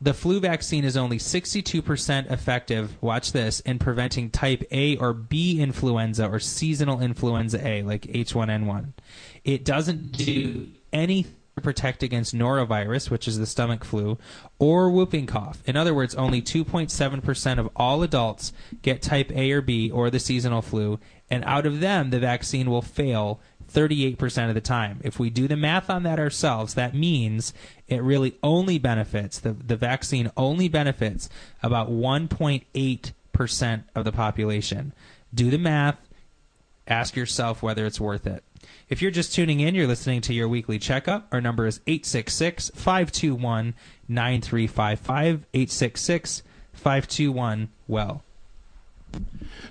[0.00, 5.60] the flu vaccine is only 62% effective, watch this, in preventing type A or B
[5.60, 8.92] influenza or seasonal influenza A, like H1N1.
[9.44, 14.16] It doesn't do anything to protect against norovirus, which is the stomach flu,
[14.58, 15.62] or whooping cough.
[15.66, 20.18] In other words, only 2.7% of all adults get type A or B or the
[20.18, 23.40] seasonal flu, and out of them, the vaccine will fail
[23.72, 25.00] 38% of the time.
[25.02, 27.54] If we do the math on that ourselves, that means
[27.88, 31.28] it really only benefits, the, the vaccine only benefits
[31.62, 34.92] about 1.8% of the population.
[35.32, 35.96] Do the math,
[36.86, 38.42] ask yourself whether it's worth it.
[38.88, 41.28] If you're just tuning in, you're listening to your weekly checkup.
[41.32, 43.74] Our number is 866 521
[44.08, 45.46] 9355.
[45.54, 48.24] 866 521 well.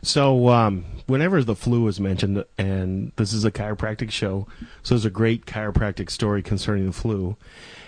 [0.02, 4.48] So, um, whenever the flu is mentioned, and this is a chiropractic show,
[4.84, 7.36] so there's a great chiropractic story concerning the flu.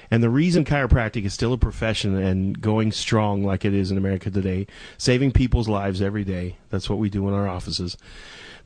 [0.10, 3.98] And the reason chiropractic is still a profession and going strong like it is in
[3.98, 7.98] America today, saving people's lives every day, that's what we do in our offices.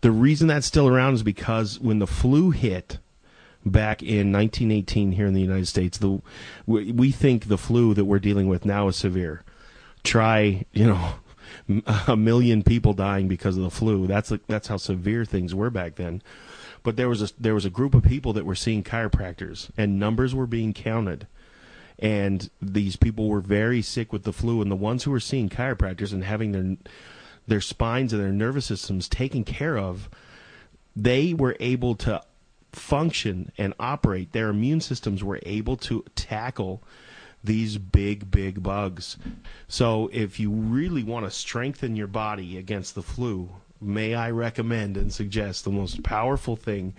[0.02, 2.98] The reason that's still around is because when the flu hit
[3.66, 6.22] back in 1918 here in the United States, the
[6.66, 9.44] we, we think the flu that we're dealing with now is severe.
[10.04, 11.16] Try, you know,
[12.08, 14.08] a million people dying because of the flu.
[14.08, 16.22] That's that's how severe things were back then.
[16.84, 20.00] But there was a there was a group of people that were seeing chiropractors, and
[20.00, 21.28] numbers were being counted.
[21.98, 25.50] And these people were very sick with the flu, and the ones who were seeing
[25.50, 26.78] chiropractors and having their
[27.48, 30.10] their spines and their nervous systems taken care of,
[30.96, 32.22] they were able to
[32.72, 34.34] function and operate.
[34.34, 36.84] Their immune systems were able to tackle
[37.46, 39.18] these big, big bugs.
[39.68, 43.50] So, if you really want to strengthen your body against the flu,
[43.82, 46.94] may I recommend and suggest the most powerful thing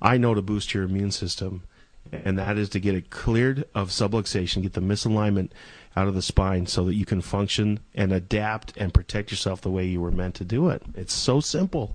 [0.00, 1.62] I know to boost your immune system,
[2.10, 5.50] and that is to get it cleared of subluxation, get the misalignment
[5.94, 9.70] out of the spine so that you can function and adapt and protect yourself the
[9.70, 10.82] way you were meant to do it.
[10.94, 11.94] It's so simple.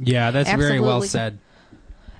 [0.00, 1.38] Yeah, that's very well said.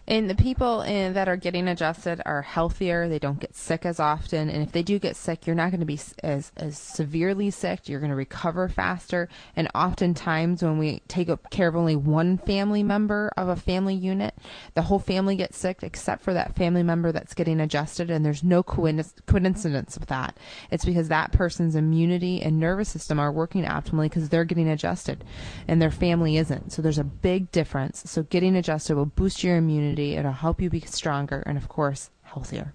[0.07, 3.09] And the people in, that are getting adjusted are healthier.
[3.09, 4.51] They don't get sick as often.
[4.51, 7.89] And if they do get sick, you're not going to be as, as severely sick.
[7.89, 9.29] You're going to recover faster.
[9.55, 14.35] And oftentimes, when we take care of only one family member of a family unit,
[14.75, 18.11] the whole family gets sick except for that family member that's getting adjusted.
[18.11, 20.37] And there's no coincidence with that.
[20.73, 25.25] It's because that person's immunity and nervous system are working optimally because they're getting adjusted
[25.69, 26.73] and their family isn't.
[26.73, 28.03] So there's a big difference.
[28.11, 29.92] So getting adjusted will boost your immunity.
[29.99, 32.75] It'll help you be stronger and, of course, healthier.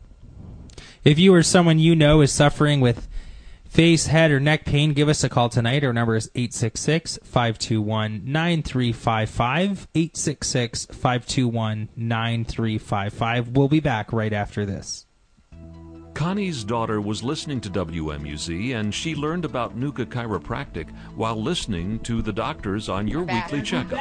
[1.04, 3.08] If you or someone you know is suffering with
[3.66, 5.84] face, head, or neck pain, give us a call tonight.
[5.84, 9.88] Our number is 866 521 9355.
[9.94, 13.50] 866 521 9355.
[13.50, 15.06] We'll be back right after this.
[16.14, 22.24] Connie's daughter was listening to WMUZ and she learned about NUCCA Chiropractic while listening to
[22.24, 24.00] the doctors on your weekly checkup.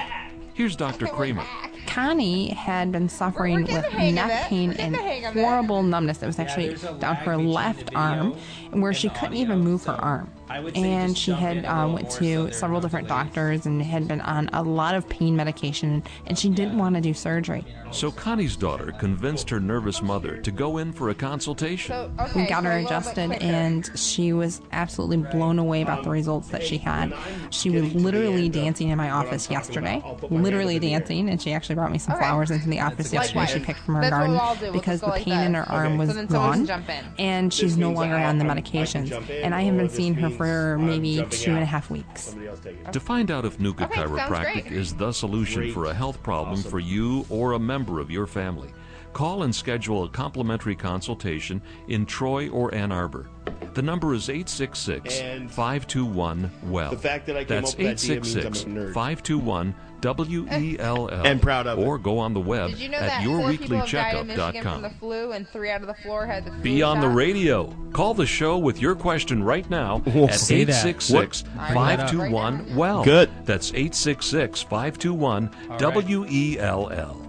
[0.54, 1.06] Here's Dr.
[1.08, 1.44] Kramer.
[1.86, 6.18] Connie had been suffering with neck pain and horrible numbness.
[6.18, 8.32] that was actually down her left arm,
[8.72, 10.30] where she couldn't even move her arm.
[10.48, 14.94] And she had uh, went to several different doctors and had been on a lot
[14.94, 17.64] of pain medication, and she didn't want to do surgery.
[17.90, 22.16] So Connie's daughter convinced her nervous mother to go in for a consultation.
[22.34, 26.78] We got her adjusted, and she was absolutely blown away about the results that she
[26.78, 27.12] had.
[27.50, 31.98] She was literally dancing in my office yesterday, literally dancing, and she actually brought me
[31.98, 33.46] some flowers into the office yesterday.
[33.46, 34.62] She picked from her That's garden we'll all do.
[34.64, 36.06] We'll because the go like pain in her arm Okay.
[36.08, 37.04] was So gone, jump in.
[37.18, 39.06] and she's no longer on the medications.
[39.06, 41.66] jump in, And I haven't this seen her for I'm maybe jumping two and a
[41.66, 42.22] half weeks.
[42.22, 42.92] Somebody else take it.
[42.92, 45.74] To find out if NUCCA Okay, Chiropractic is the solution Great.
[45.74, 46.70] for a health problem Awesome.
[46.70, 48.70] for you or a member of your family,
[49.12, 53.28] call and schedule a complimentary consultation in Troy or Ann Arbor.
[53.74, 55.20] The number is 866
[55.54, 56.90] 521 WELL.
[56.90, 58.94] the fact that I came That's up with that idea means I'm a 866 nerd.
[58.94, 61.26] 521 W E L L.
[61.26, 61.82] And proud of it.
[61.86, 64.26] Or go on the web Did you know at that four people have died in
[64.26, 64.98] Michigan from the yourweeklycheckup.com.
[64.98, 67.74] flu, and three out of the four had the flu Be on the radio.
[67.92, 70.26] Call the show with your question right now Whoa.
[70.26, 73.04] at Say 866 521 WELL.
[73.04, 73.30] Good.
[73.44, 77.25] That's 866 521 W E L L.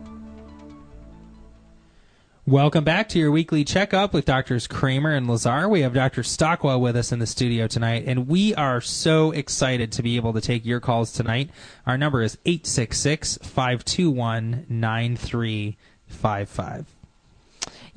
[2.47, 5.67] Welcome back to your weekly checkup with Doctors Kramer and Lazar.
[5.67, 6.23] We have Dr.
[6.23, 10.31] Stockwell with us in the studio tonight, and we are so excited to be able
[10.31, 11.49] to take your calls tonight.
[11.86, 16.95] Our number is 866 521 9355.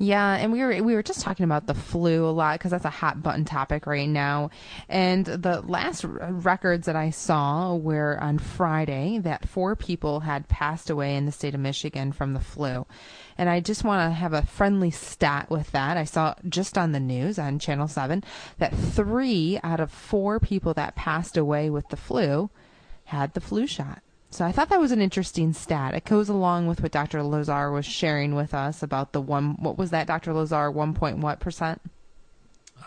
[0.01, 2.85] Yeah, and we were we were just talking about the flu a lot because that's
[2.85, 4.49] a hot button topic right now.
[4.89, 10.47] And the last r- records that I saw were on Friday that four people had
[10.47, 12.87] passed away in the state of Michigan from the flu.
[13.37, 15.97] And I just want to have a friendly stat with that.
[15.97, 18.23] I saw just on the news on Channel 7
[18.57, 22.49] that 3 out of 4 people that passed away with the flu
[23.05, 24.01] had the flu shot.
[24.29, 25.93] So I thought that was an interesting stat.
[25.93, 27.21] It goes along with what Dr.
[27.21, 29.57] Lazar was sharing with us about the one.
[29.59, 30.33] What was that, Dr.
[30.33, 30.71] Lazar?
[30.71, 31.81] One point what percent?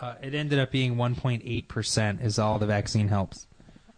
[0.01, 3.45] Uh, it ended up being 1.8% is all the vaccine helps.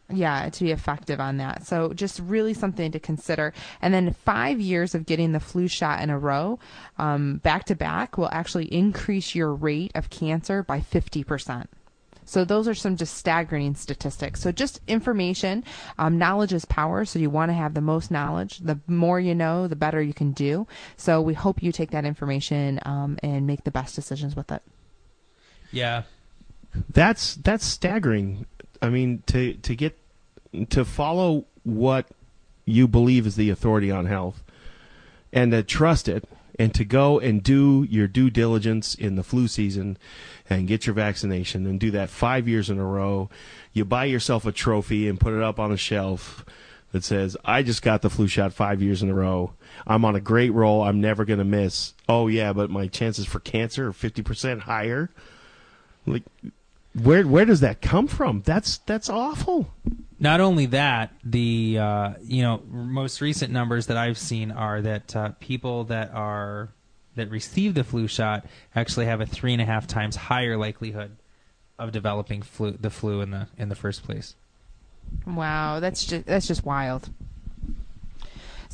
[0.10, 1.68] Yeah, to be effective on that.
[1.68, 3.54] So just really something to consider.
[3.82, 6.60] And then five years of getting the flu shot in a row,
[6.98, 11.70] um, back to back, will actually increase your rate of cancer by fifty percent.
[12.24, 14.42] So those are some just staggering statistics.
[14.42, 15.64] So just information,
[15.98, 17.06] um, knowledge is power.
[17.06, 18.60] So you want to have the most knowledge.
[18.60, 20.68] The more you know, the better you can do.
[20.98, 24.62] So we hope you take that information um, and make the best decisions with it.
[25.72, 26.04] Yeah.
[26.92, 28.46] That's that's staggering.
[28.82, 29.98] I mean, to to get
[30.70, 32.08] to follow what
[32.66, 34.44] you believe is the authority on health,
[35.32, 36.28] and to trust it,
[36.60, 39.98] and to go and do your due diligence in the flu season,
[40.50, 43.30] and get your vaccination, and do that five years in a row.
[43.74, 46.46] You buy yourself a trophy and put it up on a shelf
[46.92, 49.54] that says, "I just got the flu shot five years in a row.
[49.86, 50.84] I'm on a great roll.
[50.84, 54.62] I'm never going to miss." Oh yeah, but my chances for cancer are fifty percent
[54.62, 55.10] higher.
[56.06, 56.24] Like,
[57.04, 58.42] where where does that come from?
[58.46, 59.74] That's that's awful.
[60.20, 65.16] Not only that, the uh, you know most recent numbers that I've seen are that
[65.16, 66.70] uh, people that are
[67.16, 71.18] that receive the flu shot actually have a three and a half times higher likelihood
[71.78, 74.36] of developing flu the flu in the in the first place.
[75.26, 77.10] Wow, that's just that's just wild.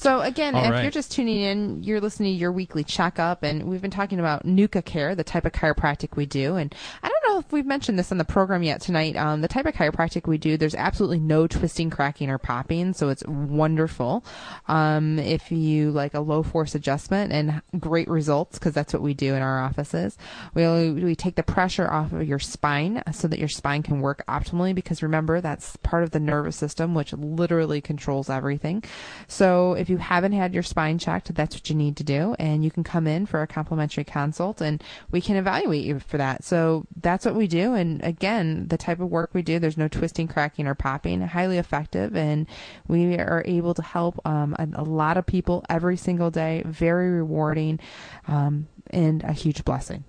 [0.03, 0.81] So again, All if right.
[0.81, 4.45] you're just tuning in, you're listening to your weekly checkup, and we've been talking about
[4.45, 6.57] NUCCA Care, the type of chiropractic we do.
[6.57, 9.15] And I don't know if we've mentioned this on the program yet tonight.
[9.15, 13.07] Um, the type of chiropractic we do, there's absolutely no twisting, cracking, or popping, so
[13.07, 14.25] it's wonderful.
[14.67, 19.13] Um, if you like a low force adjustment and great results, because that's what we
[19.13, 20.17] do in our offices,
[20.53, 24.21] we we take the pressure off of your spine so that your spine can work
[24.27, 24.75] optimally.
[24.75, 28.83] Because remember, that's part of the nervous system, which literally controls everything.
[29.29, 32.63] So if you haven't had your spine checked, that's what you need to do, and
[32.63, 36.43] you can come in for a complimentary consult, and we can evaluate you for that.
[36.43, 37.73] So that's what we do.
[37.73, 41.21] And again, the type of work we do, there's no twisting, cracking, or popping.
[41.21, 42.47] Highly effective, and
[42.87, 46.63] we are able to help um, a, a, lot of people every single day.
[46.65, 47.79] Very rewarding,
[48.27, 50.03] um, and a huge blessing.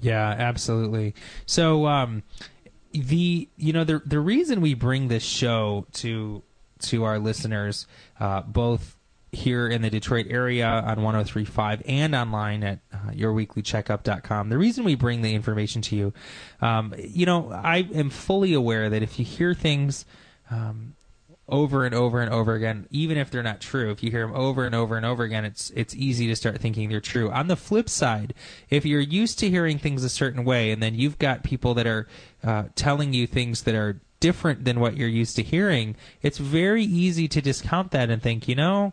[0.00, 1.14] Yeah, absolutely.
[1.46, 2.22] So, um,
[2.92, 6.42] the you know the the reason we bring this show to
[6.80, 7.86] to our listeners,
[8.20, 8.96] uh, both
[9.32, 14.48] here in the Detroit area on 1035 and online at uh, yourweeklycheckup.com.
[14.48, 16.12] The reason we bring the information to you,
[16.60, 20.06] um, you know, I am fully aware that if you hear things
[20.50, 20.94] um,
[21.48, 24.34] over and over and over again, even if they're not true, if you hear them
[24.34, 27.30] over and over and over again, it's it's easy to start thinking they're true.
[27.30, 28.34] On the flip side,
[28.70, 31.86] if you're used to hearing things a certain way, and then you've got people that
[31.86, 32.08] are
[32.42, 36.84] uh, telling you things that are different than what you're used to hearing, it's very
[36.84, 38.92] easy to discount that and think, you know,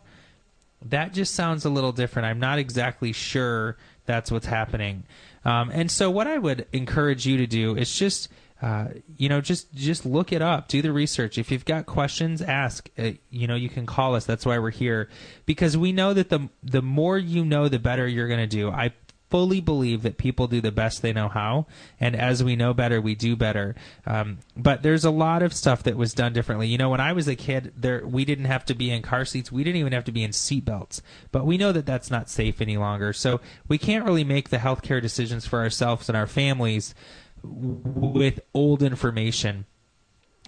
[0.84, 2.26] that just sounds a little different.
[2.26, 5.04] I'm not exactly sure that's what's happening.
[5.44, 8.28] Um, and so, what I would encourage you to do is just,
[8.62, 11.38] uh, you know, just just look it up, do the research.
[11.38, 12.88] If you've got questions, ask.
[12.98, 14.24] Uh, you know, you can call us.
[14.24, 15.08] That's why we're here,
[15.46, 18.70] because we know that the the more you know, the better you're going to do.
[18.70, 18.92] I
[19.34, 21.66] fully believe that people do the best they know how,
[21.98, 23.74] and as we know better, we do better.
[24.06, 26.68] Um, but there's a lot of stuff that was done differently.
[26.68, 29.24] You know, when I was a kid, there we didn't have to be in car
[29.24, 31.02] seats, we didn't even have to be in seat belts.
[31.32, 34.58] But we know that that's not safe any longer, so we can't really make the
[34.58, 36.94] healthcare decisions for ourselves and our families
[37.42, 39.66] with old information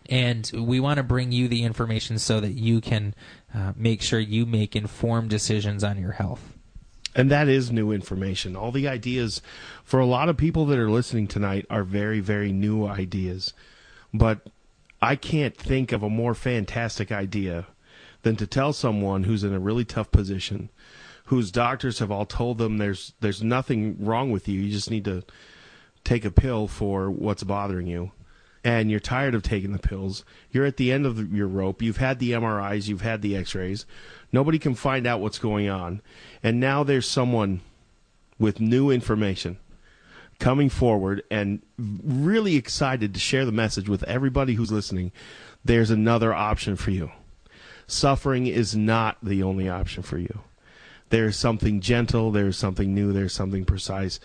[0.09, 3.17] and we want to bring you the information so that you can
[3.53, 6.56] uh, make sure you make informed decisions on your health.
[7.17, 8.55] And that is new information.
[8.55, 9.41] All the ideas
[9.83, 13.55] for a lot of people that are listening tonight are very, very new ideas.
[14.13, 14.47] But
[15.01, 17.69] I can't think of a more fantastic idea
[18.21, 20.69] than to tell someone who's in a really tough position,
[21.25, 24.61] whose doctors have all told them there's there's nothing wrong with you.
[24.61, 25.23] You just need to
[26.05, 28.13] take a pill for what's bothering you.
[28.67, 30.25] And you're tired of taking the pills.
[30.51, 31.83] You're at the end of your rope.
[31.83, 33.87] You've had the MRIs, you've had the x-rays.
[34.33, 36.03] Nobody can find out what's going on.
[36.43, 37.61] And now there's someone
[38.41, 39.59] with new information
[40.41, 45.13] coming forward and really excited to share the message with everybody who's listening.
[45.65, 47.13] There's another option for you.
[47.87, 50.41] Suffering is not the only option for you.
[51.09, 54.19] There's something gentle, there's something new, there's something precise.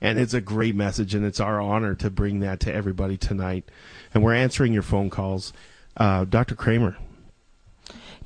[0.00, 3.70] And it's a great message, and it's our honor to bring that to everybody tonight.
[4.12, 5.52] And we're answering your phone calls.
[5.96, 6.54] Uh, Dr.
[6.54, 6.96] Kramer,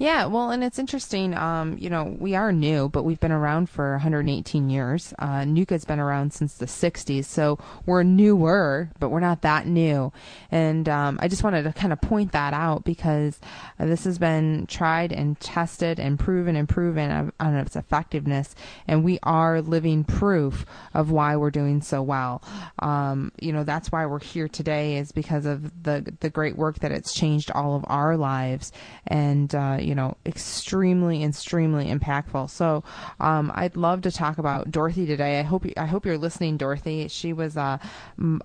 [0.01, 1.37] yeah, well, and it's interesting.
[1.37, 5.13] Um, you know, we are new, but we've been around for 118 years.
[5.19, 10.11] Uh, NUCCA's been around since the 60s, so we're newer, but we're not that new.
[10.51, 13.41] And um, I just wanted to kind of point that out because
[13.79, 18.55] uh, this has been tried and tested and proven and proven on its effectiveness,
[18.89, 22.43] and we are living proof of why we're doing so well.
[22.79, 26.79] Um, you know, that's why we're here today is because of the the great work
[26.79, 28.73] that it's changed all of our lives,
[29.07, 32.49] and uh, you know, extremely, extremely impactful.
[32.49, 32.85] So,
[33.19, 35.41] um, I'd love to talk about Dorothy today.
[35.41, 37.09] I hope I hope you're listening, Dorothy.
[37.09, 37.79] She was uh,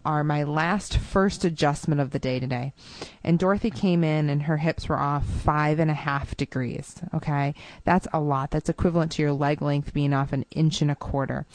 [0.03, 2.73] our my last first adjustment of the day today,
[3.23, 6.95] and Dorothy came in and her hips were off five and a half degrees.
[7.13, 8.49] Okay, that's a lot.
[8.49, 11.45] That's equivalent to your leg length being off an inch and a quarter,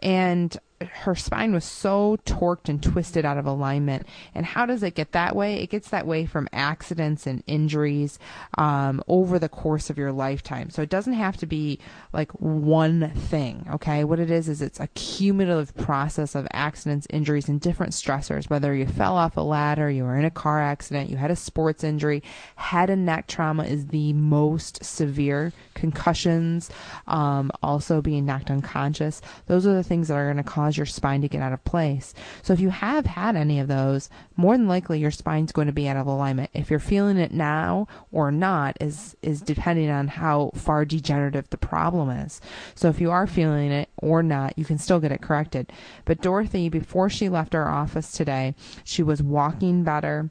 [0.00, 4.06] and her spine was so torqued and twisted out of alignment.
[4.34, 5.62] And how does it get that way?
[5.62, 8.18] It gets that way from accidents and injuries
[8.58, 10.68] um, over the course of your lifetime.
[10.70, 11.78] So it doesn't have to be
[12.12, 14.04] like one thing, okay?
[14.04, 18.50] What it is, is it's a cumulative process of accidents, injuries, and different stressors.
[18.50, 21.36] Whether you fell off a ladder, you were in a car accident, you had a
[21.36, 22.22] sports injury,
[22.56, 25.52] head and neck trauma is the most severe.
[25.74, 26.70] Concussions,
[27.06, 29.20] um, also being knocked unconscious.
[29.46, 31.52] Those are the things that are going to cause cause your spine to get out
[31.52, 32.12] of place.
[32.42, 35.72] So if you have had any of those, more than likely your spine's going to
[35.72, 36.50] be out of alignment.
[36.54, 41.56] If you're feeling it now or not is is depending on how far degenerative the
[41.56, 42.40] problem is.
[42.74, 45.72] So if you are feeling it or not, you can still get it corrected.
[46.04, 50.30] But Dorothy, before she left our office today, she was walking better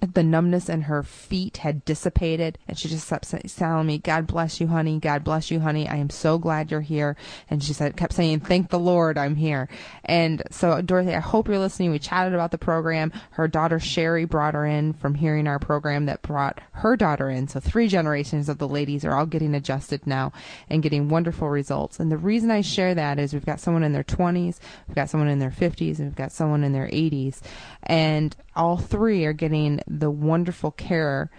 [0.00, 4.60] the numbness in her feet had dissipated and she just kept telling me god bless
[4.60, 4.98] you honey.
[4.98, 5.88] God bless you honey.
[5.88, 7.16] I am so glad you're here.
[7.48, 9.68] And she said kept saying thank the lord i'm here.
[10.04, 11.90] And so dorothy i hope you're listening.
[11.90, 13.12] We chatted about the program.
[13.32, 17.48] Her daughter sherry brought her in from hearing our program that brought her daughter in.
[17.48, 20.32] So three generations of the ladies are all getting adjusted now
[20.68, 22.00] and getting wonderful results.
[22.00, 25.10] And the reason i share that is we've got someone in their 20s we've got
[25.10, 27.40] someone in their 50s and we've got someone in their 80s
[27.82, 31.30] and all three are getting the wonderful care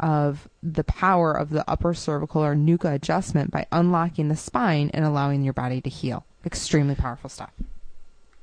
[0.00, 5.04] of the power of the upper cervical or NUCCA adjustment by unlocking the spine and
[5.04, 6.24] allowing your body to heal.
[6.44, 7.50] Extremely powerful stuff.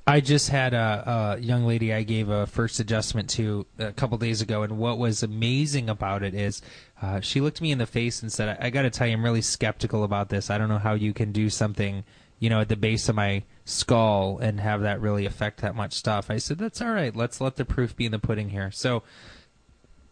[0.08, 4.20] I just had a, a, young lady I gave a first adjustment to a couple
[4.20, 6.62] days ago, and what was amazing about it is
[7.02, 9.14] uh, she looked me in the face and said, "I, I got to tell you,
[9.14, 10.52] I'm really skeptical about this.
[10.52, 12.04] I don't know how you can do something,
[12.40, 15.94] you know, at the base of my skull and have that really affect that much
[15.94, 17.16] stuff." I said, "That's all right.
[17.16, 19.04] Let's let the proof be in the pudding here." So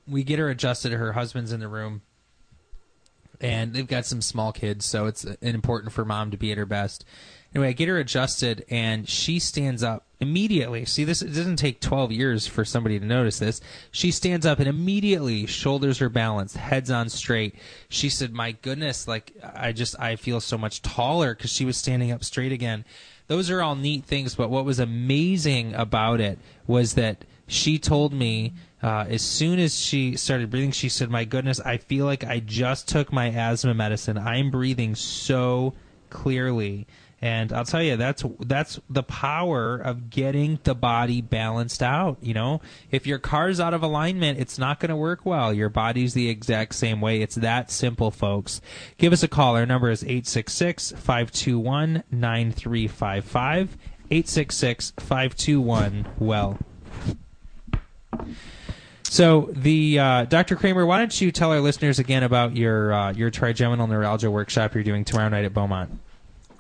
[0.08, 0.92] we get her adjusted.
[0.92, 2.02] Her husband's in the room,
[3.40, 6.66] and they've got some small kids, so it's important for mom to be at her
[6.66, 7.06] best.
[7.54, 10.86] Anyway, I get her adjusted, and she stands up immediately.
[10.86, 13.62] See, this it doesn't take 12 years for somebody to notice this.
[13.92, 17.56] She stands up and immediately shoulders are balanced, heads on straight.
[17.90, 21.78] She said, "My goodness, like I just I feel so much taller because she was
[21.78, 22.86] standing up straight again."
[23.28, 28.14] Those are all neat things, but what was amazing about it was that she told
[28.14, 32.24] me uh, as soon as she started breathing, she said, "My goodness, I feel like
[32.24, 34.18] I just took my asthma medicine.
[34.18, 35.74] I'm breathing so
[36.10, 36.88] clearly."
[37.24, 42.18] And I'll tell you, that's that's the power of getting the body balanced out.
[42.22, 42.60] You know,
[42.92, 45.54] if your car's out of alignment, it's not going to work well.
[45.54, 47.22] Your body's the exact same way.
[47.22, 48.60] It's that simple, folks.
[48.98, 49.56] Give us a call.
[49.56, 53.78] Our number is 866 521 9355.
[54.12, 56.60] 866 521 well.
[59.04, 60.58] So the uh, Dr.
[60.58, 64.74] Kramer, why don't you tell our listeners again about your uh, your trigeminal neuralgia workshop
[64.74, 66.02] you're doing tomorrow night at Beaumont?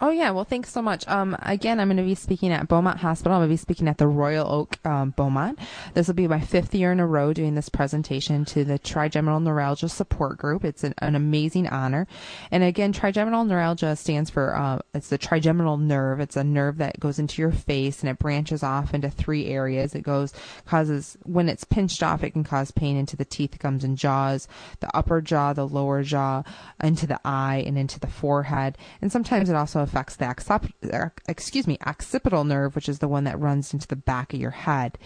[0.02, 1.08] Oh yeah, well thanks so much.
[1.08, 3.34] Um, again, I'm going to be speaking at Beaumont Hospital.
[3.34, 5.60] I'm going to be speaking at the Royal Oak um, Beaumont.
[5.94, 9.40] This will be my fifth year in a row doing this presentation to the Trigeminal
[9.40, 10.66] Neuralgia Support Group.
[10.66, 12.08] It's an, an amazing honor.
[12.52, 16.20] And again, trigeminal neuralgia stands for uh, it's the trigeminal nerve.
[16.20, 19.96] It's a nerve that goes into your face and it branches off into three areas.
[19.96, 20.34] It goes
[20.66, 24.48] causes when it's pinched off, it can cause pain into the teeth, gums, and jaws,
[24.80, 26.44] the upper jaw, the lower jaw,
[26.84, 28.78] into the eye, and into the forehead.
[29.02, 33.26] And sometimes it also affects the accep- excuse me occipital nerve, which is the one
[33.26, 34.98] that runs into the back of your head.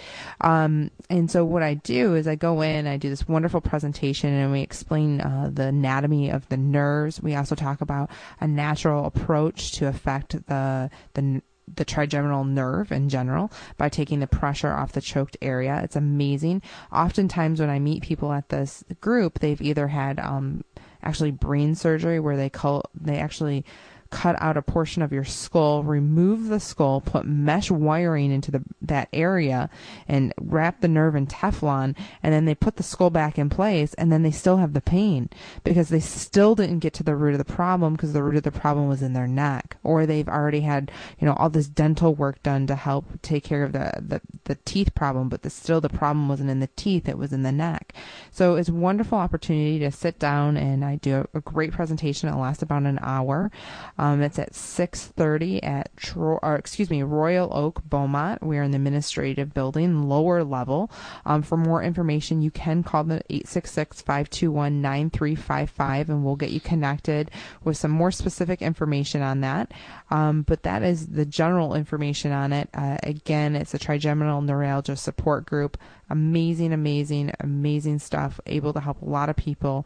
[0.42, 4.34] Um, and so what I do is I go in, I do this wonderful presentation,
[4.34, 7.22] and we explain uh, the anatomy of the nerves.
[7.22, 8.10] We also talk about
[8.40, 11.42] a natural approach to affect the the
[11.76, 15.82] the trigeminal nerve in general by taking the pressure off the choked area.
[15.84, 16.62] It's amazing.
[16.94, 20.64] Oftentimes, when I meet people at this group, they've either had um,
[21.04, 23.66] actually brain surgery where they call they actually
[24.10, 28.64] cut out a portion of your skull, remove the skull, put mesh wiring into the,
[28.82, 29.70] that area,
[30.08, 33.93] and wrap the nerve in Teflon, and then they put the skull back in place,
[33.95, 35.30] and then they still have the pain
[35.64, 38.43] because they still didn't get to the root of the problem because the root of
[38.43, 42.16] the problem was in their neck, or they've already had you know all this dental
[42.16, 45.82] work done to help take care of the the, the teeth problem, but the, still
[45.82, 47.93] the problem wasn't in the teeth; it was in the neck.
[48.32, 52.30] So it's a wonderful opportunity to sit down and I do a, a great presentation.
[52.30, 53.51] It lasts about an hour.
[53.98, 58.43] Um, it's at 6:30 at Tro- or excuse me Royal Oak Beaumont.
[58.43, 60.89] We're in the administrative building, lower level.
[61.26, 67.32] Um, for more information, you can call the 866-521-9355, and we'll get you connected
[67.64, 69.72] with some more specific information on that.
[70.10, 72.70] Um, but that is the general information on it.
[72.74, 75.78] Uh, again, it's a trigeminal neuralgia support group.
[76.10, 78.39] Amazing, amazing, amazing stuff.
[78.45, 79.86] Able to help a lot of people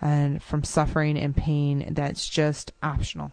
[0.00, 3.30] and from suffering and pain that's just optional.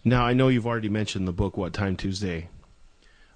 [0.04, 2.50] Now, I know you've already mentioned the book What Time Tuesday.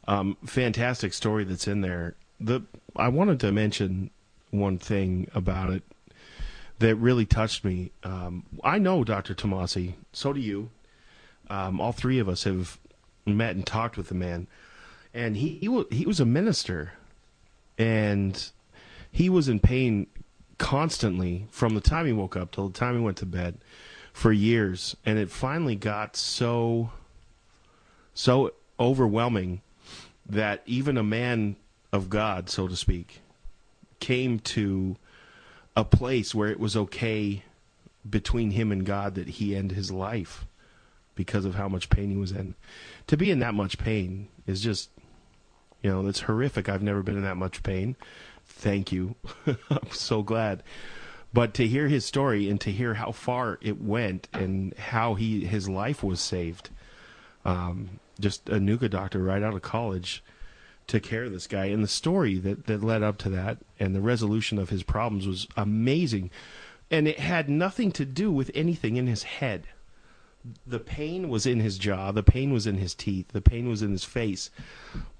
[0.08, 2.16] Um, fantastic story that's in there.
[2.40, 2.64] The
[2.96, 4.10] I wanted to mention
[4.50, 5.84] one thing about it
[6.82, 7.92] that really touched me.
[8.04, 9.36] Um, I know Dr.
[9.36, 10.72] Tomasi, so do you.
[11.48, 12.80] Um, all three of us have
[13.26, 14.48] met and talked with the man,
[15.14, 16.94] and he he, w- he was a minister,
[17.78, 18.50] and
[19.12, 20.08] he was in pain
[20.58, 23.58] constantly from the time he woke up till the time he went to bed
[24.12, 26.90] for years, and it finally got so
[28.14, 29.62] so overwhelming
[30.26, 31.58] that even a man
[31.94, 33.22] of God, so to speak,
[34.00, 34.96] came to
[35.76, 37.44] a place where it was okay
[38.10, 40.46] between him and God that he end his life
[41.16, 42.56] because of how much pain he was in.
[43.08, 44.90] To be in that much pain is just,
[45.82, 46.68] you know, it's horrific.
[46.68, 47.96] I've never been in that much pain.
[48.46, 49.16] Thank you.
[49.46, 50.64] I'm so glad.
[51.34, 55.46] But to hear his story and to hear how far it went and how he
[55.46, 56.70] his life was saved,
[57.46, 60.24] um, just a NUCCA doctor right out of college
[60.92, 63.96] took care of this guy, and the story that that led up to that and
[63.96, 66.30] the resolution of his problems was amazing,
[66.92, 69.68] and it had nothing to do with anything in his head.
[70.68, 73.82] The pain was in his jaw, the pain was in his teeth, the pain was
[73.82, 74.50] in his face,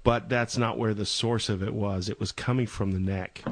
[0.04, 2.10] but that's not where the source of it was.
[2.10, 3.42] It was coming from the neck.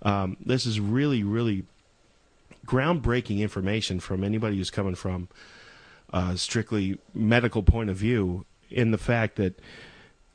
[0.00, 1.64] Um, this is really, really
[2.64, 5.28] groundbreaking information from anybody who's coming from
[6.10, 9.60] a strictly medical point of view in the fact that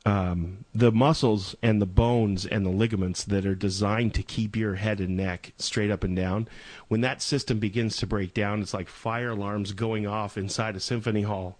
[0.04, 4.74] um, the muscles and the bones and the ligaments that are designed to keep your
[4.74, 6.48] head and neck straight up and down,
[6.88, 10.80] when that system begins to break down, it's like fire alarms going off inside a
[10.80, 11.58] symphony hall.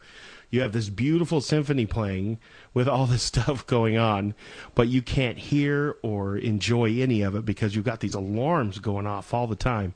[0.50, 2.38] You have this beautiful symphony playing
[2.74, 4.34] with all this stuff going on,
[4.74, 9.06] but you can't hear or enjoy any of it because you've got these alarms going
[9.06, 9.94] off all the time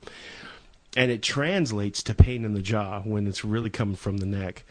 [0.97, 4.65] and it translates to pain in the jaw when it's really coming from the neck.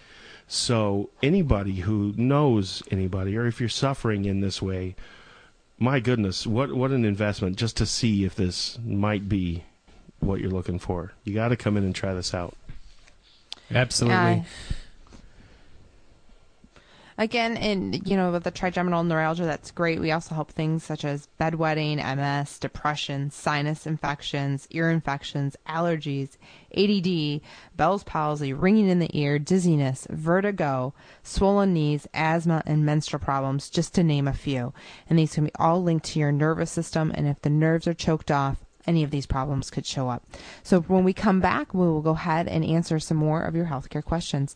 [0.48, 4.96] So anybody who knows anybody, or if you're suffering in this way,
[5.78, 9.64] my goodness, what what an investment just to see if this might be
[10.20, 11.14] what you're looking for.
[11.24, 12.56] You got to come in and try this out.
[13.72, 14.16] Absolutely.
[14.16, 14.43] Yeah.
[17.18, 20.01] Again, in you know with the trigeminal neuralgia, that's great.
[20.01, 26.38] We also help things such as bedwetting, MS, depression, sinus infections, ear infections, allergies,
[26.76, 27.41] ADD,
[27.78, 30.93] Bell's palsy, ringing in the ear, dizziness, vertigo,
[31.24, 34.74] swollen knees, asthma, and menstrual problems, just to name a few.
[35.09, 37.13] And these can be all linked to your nervous system.
[37.16, 40.24] And if the nerves are choked off, any of these problems could show up.
[40.63, 43.66] So when we come back, we will go ahead and answer some more of your
[43.66, 44.55] healthcare questions.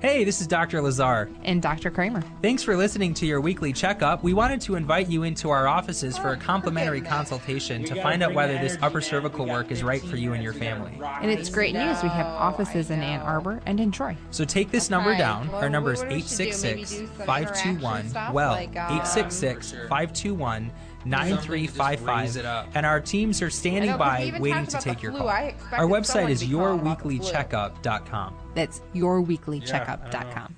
[0.00, 0.80] Hey, this is Dr.
[0.80, 1.28] Lazar.
[1.44, 1.90] And Dr.
[1.90, 2.22] Kramer.
[2.40, 4.22] Thanks for listening to your weekly checkup.
[4.22, 8.32] We wanted to invite you into our offices for a complimentary consultation to find out
[8.32, 10.98] whether this upper cervical work is right for you and your family.
[11.20, 12.02] And it's great news.
[12.02, 14.16] We have offices in Ann Arbor and in Troy.
[14.30, 15.50] So take this number down.
[15.50, 18.52] Our number is 866 521 WELL.
[18.54, 20.70] Uh, 866 521
[21.04, 22.68] 9355.
[22.74, 25.28] And our teams are standing by waiting to take your call.
[25.28, 28.34] Our website is yourweeklycheckup.com.
[28.54, 30.56] That's yourweeklycheckup.com.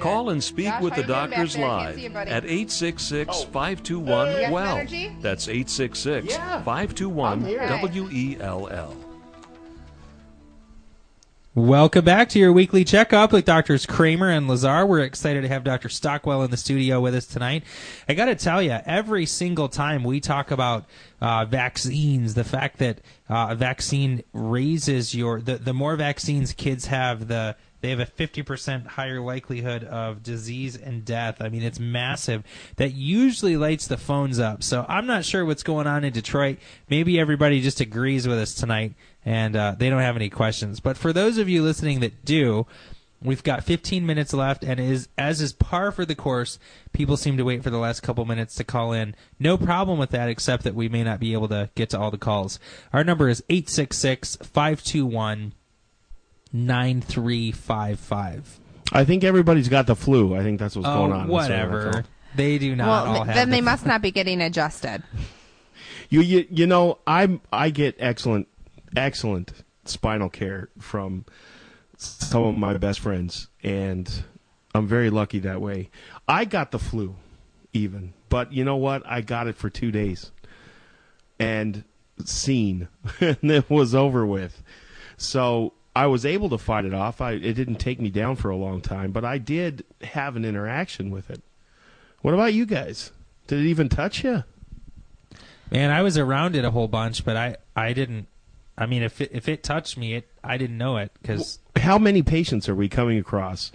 [0.00, 4.86] Call and speak with the doctors live at 866 521 WELL.
[5.20, 9.09] That's 866 521 W E L L.
[11.56, 14.86] Welcome back to your weekly checkup with Doctors Kramer and Lazar.
[14.86, 15.88] We're excited to have Dr.
[15.88, 17.64] Stockwell in the studio with us tonight.
[18.08, 20.84] I got to tell you, every single time we talk about
[21.20, 26.86] uh, vaccines, the fact that uh, a vaccine raises your the the more vaccines kids
[26.86, 31.40] have, the they have a 50% higher likelihood of disease and death.
[31.40, 32.44] I mean, it's massive.
[32.76, 34.62] That usually lights the phones up.
[34.62, 36.58] So I'm not sure what's going on in Detroit.
[36.90, 38.94] Maybe everybody just agrees with us tonight
[39.24, 40.80] and uh, they don't have any questions.
[40.80, 42.66] But for those of you listening that do,
[43.22, 46.58] we've got 15 minutes left, and is as is par for the course.
[46.92, 49.14] People seem to wait for the last couple minutes to call in.
[49.38, 52.10] No problem with that, except that we may not be able to get to all
[52.10, 52.58] the calls.
[52.92, 55.52] Our number is 866 521
[56.52, 58.60] 9355.
[58.92, 60.34] I think everybody's got the flu.
[60.34, 61.30] I think that's what's going on.
[61.30, 62.04] Oh, whatever.
[62.34, 65.02] They do not well, all th- have then the they must not be getting adjusted.
[66.12, 68.48] You, you you know I I get excellent
[68.96, 69.52] excellent
[69.84, 71.24] spinal care from
[71.96, 74.24] some of my best friends, and
[74.74, 75.90] I'm very lucky that way.
[76.26, 77.16] I got the flu,
[77.72, 79.02] even, but you know what?
[79.06, 80.30] I got it for two days,
[81.38, 81.84] and
[82.24, 82.88] seen,
[83.20, 84.62] and it was over with.
[85.16, 87.20] So I was able to fight it off.
[87.20, 90.44] I, it didn't take me down for a long time, but I did have an
[90.44, 91.42] interaction with it.
[92.22, 93.12] What about you guys?
[93.46, 94.44] Did it even touch you?
[95.70, 98.28] Man, I was around it a whole bunch, but I, I didn't.
[98.80, 101.98] I mean, if it, if it touched me, it I didn't know it because How
[101.98, 103.70] many patients are we coming across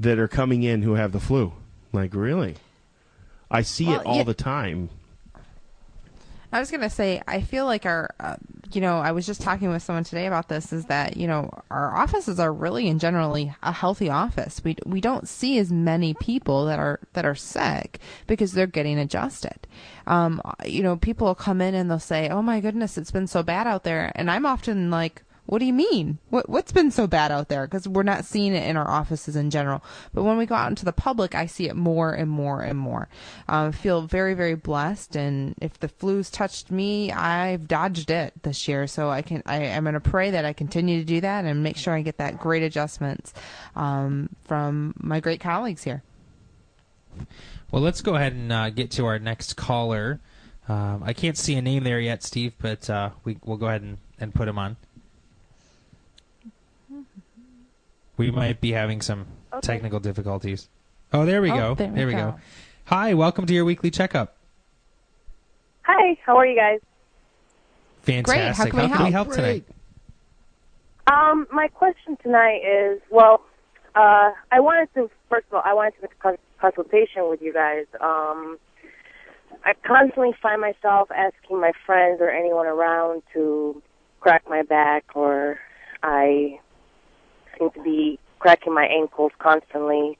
[0.00, 1.52] that are coming in who have the flu?
[1.92, 2.56] Like, really?
[3.50, 4.22] I see it all yeah.
[4.24, 4.90] the time.
[6.52, 8.36] I was gonna say, I feel like our, uh,
[8.72, 10.72] you know, I was just talking with someone today about this.
[10.72, 14.62] Is that you know our offices are really and generally a healthy office.
[14.62, 18.98] We we don't see as many people that are that are sick because they're getting
[18.98, 19.66] adjusted.
[20.06, 23.26] Um, you know, people will come in and they'll say, "Oh my goodness, it's been
[23.26, 25.22] so bad out there," and I'm often like.
[25.46, 26.18] What do you mean?
[26.30, 27.66] What what's been so bad out there?
[27.66, 29.82] Because we're not seeing it in our offices in general,
[30.14, 32.78] but when we go out into the public, I see it more and more and
[32.78, 33.08] more.
[33.48, 38.68] Um, feel very very blessed, and if the flu's touched me, I've dodged it this
[38.68, 38.86] year.
[38.86, 41.62] So I can I am going to pray that I continue to do that and
[41.62, 43.34] make sure I get that great adjustments
[43.74, 46.02] um, from my great colleagues here.
[47.70, 50.20] Well, let's go ahead and uh, get to our next caller.
[50.68, 53.82] Um, I can't see a name there yet, Steve, but uh, we, we'll go ahead
[53.82, 54.76] and, and put him on.
[58.16, 59.60] We might be having some okay.
[59.60, 60.68] technical difficulties.
[61.12, 61.74] Oh, there we oh, go.
[61.74, 62.32] There, there we, go.
[62.32, 62.38] go.
[62.86, 64.36] Hi, welcome to your weekly checkup.
[65.82, 66.80] Hi, how are you guys?
[68.02, 68.72] Fantastic.
[68.72, 68.84] Great.
[68.84, 69.28] How can, how we, help?
[69.28, 69.64] we help tonight?
[71.06, 73.42] Um, my question tonight is, well,
[73.94, 77.54] uh, I wanted to first of all, I wanted to make a consultation with you
[77.54, 77.86] guys.
[78.00, 78.58] Um,
[79.64, 83.82] I constantly find myself asking my friends or anyone around to
[84.20, 85.58] crack my back, or
[86.02, 86.60] I
[87.58, 90.18] seem to be cracking my ankles constantly.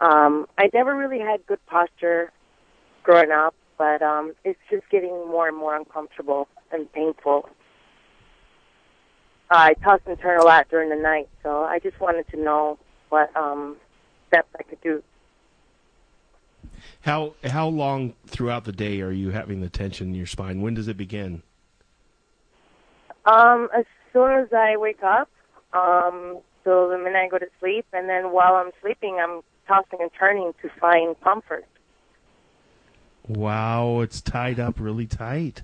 [0.00, 2.32] Um, I never really had good posture
[3.02, 7.48] growing up, but um, it's just getting more and more uncomfortable and painful.
[9.50, 12.78] I toss and turn a lot during the night, so I just wanted to know
[13.10, 13.76] what um,
[14.28, 15.02] steps I could do.
[17.02, 20.60] How how long throughout the day are you having the tension in your spine?
[20.60, 21.42] When does it begin?
[23.26, 25.30] Um, as soon as I wake up,
[25.72, 30.00] um, so the minute I go to sleep, and then while I'm sleeping, I'm tossing
[30.00, 31.66] and turning to find comfort.
[33.28, 35.62] Wow, it's tied up really tight.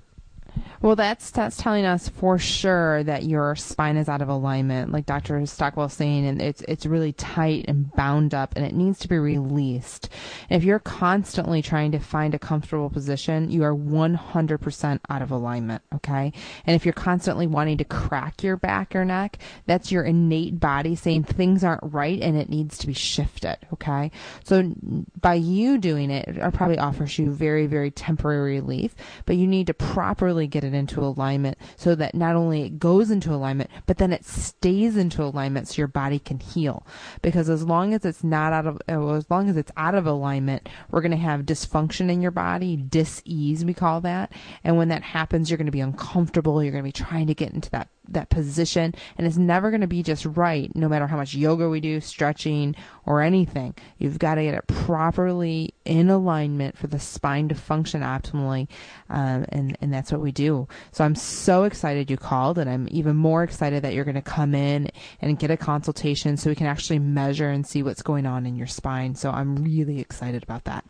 [0.81, 5.05] Well, that's that's telling us for sure that your spine is out of alignment, like
[5.05, 5.45] Dr.
[5.45, 9.19] Stockwell saying, and it's it's really tight and bound up, and it needs to be
[9.19, 10.09] released.
[10.49, 15.29] And if you're constantly trying to find a comfortable position, you are 100% out of
[15.29, 15.83] alignment.
[15.93, 16.33] Okay,
[16.65, 19.37] and if you're constantly wanting to crack your back or neck,
[19.67, 23.57] that's your innate body saying things aren't right and it needs to be shifted.
[23.71, 24.09] Okay,
[24.43, 24.73] so
[25.21, 28.95] by you doing it, it probably offers you very very temporary relief,
[29.27, 33.09] but you need to properly get it into alignment so that not only it goes
[33.09, 36.85] into alignment, but then it stays into alignment so your body can heal.
[37.21, 40.05] Because as long as it's not out of, uh, as long as it's out of
[40.05, 44.31] alignment, we're going to have dysfunction in your body, dis-ease we call that.
[44.63, 46.63] And when that happens, you're going to be uncomfortable.
[46.63, 49.81] You're going to be trying to get into that that position and it's never going
[49.81, 53.73] to be just right no matter how much yoga we do stretching or anything.
[53.97, 58.67] You've got to get it properly in alignment for the spine to function optimally
[59.09, 60.67] um, and and that's what we do.
[60.91, 64.21] So i'm so excited you called and i'm even more excited that you're going to
[64.21, 64.89] come in
[65.21, 68.55] and get a consultation so we can actually measure and see what's going on in
[68.55, 69.15] your spine.
[69.15, 70.85] So i'm really excited about that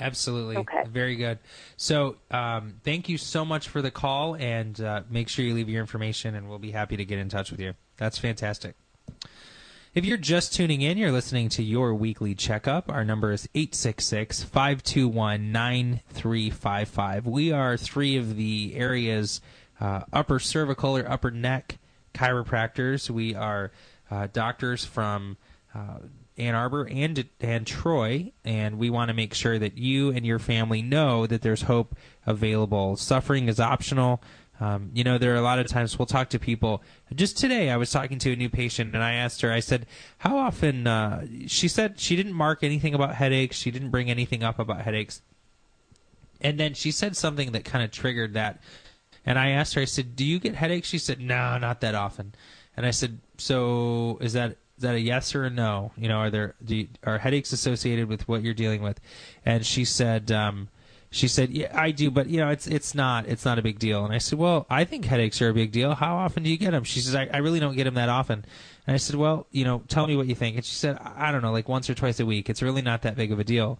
[0.00, 0.56] Absolutely.
[0.56, 0.84] Okay.
[0.88, 1.38] Very good.
[1.76, 5.68] So, um, thank you so much for the call, and uh, make sure you leave
[5.68, 7.74] your information, and we'll be happy to get in touch with you.
[7.96, 8.74] That's fantastic.
[9.94, 12.90] If you're just tuning in, you're listening to your weekly checkup.
[12.90, 17.26] Our number is 866 521 9355.
[17.26, 19.40] We are three of the area's
[19.80, 21.78] uh, upper cervical or upper neck
[22.12, 23.08] chiropractors.
[23.08, 23.70] We are
[24.10, 25.36] uh, doctors from
[25.72, 25.98] uh,
[26.36, 30.38] Ann Arbor and and Troy, and we want to make sure that you and your
[30.38, 32.96] family know that there's hope available.
[32.96, 34.20] Suffering is optional.
[34.60, 36.82] Um, you know, there are a lot of times we'll talk to people.
[37.14, 39.52] Just today, I was talking to a new patient, and I asked her.
[39.52, 39.86] I said,
[40.18, 43.56] "How often?" Uh, she said she didn't mark anything about headaches.
[43.56, 45.22] She didn't bring anything up about headaches.
[46.40, 48.60] And then she said something that kind of triggered that.
[49.24, 49.82] And I asked her.
[49.82, 52.34] I said, "Do you get headaches?" She said, "No, not that often."
[52.76, 55.92] And I said, "So is that is that a yes or a no?
[55.96, 59.00] You know, are there you, are headaches associated with what you're dealing with?
[59.44, 60.68] And she said, um,
[61.10, 63.78] she said, yeah, I do, but you know, it's it's not it's not a big
[63.78, 64.04] deal.
[64.04, 65.94] And I said, well, I think headaches are a big deal.
[65.94, 66.82] How often do you get them?
[66.82, 68.44] She says, I, I really don't get them that often.
[68.86, 70.56] And I said, well, you know, tell me what you think.
[70.56, 72.50] And she said, I don't know, like once or twice a week.
[72.50, 73.78] It's really not that big of a deal.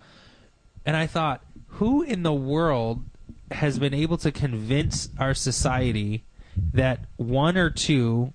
[0.86, 3.02] And I thought, who in the world
[3.50, 6.24] has been able to convince our society
[6.72, 8.32] that one or two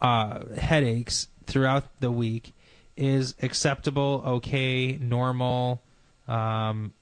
[0.00, 2.52] uh, headaches throughout the week
[2.96, 5.82] is acceptable, okay, normal,
[6.28, 6.92] um,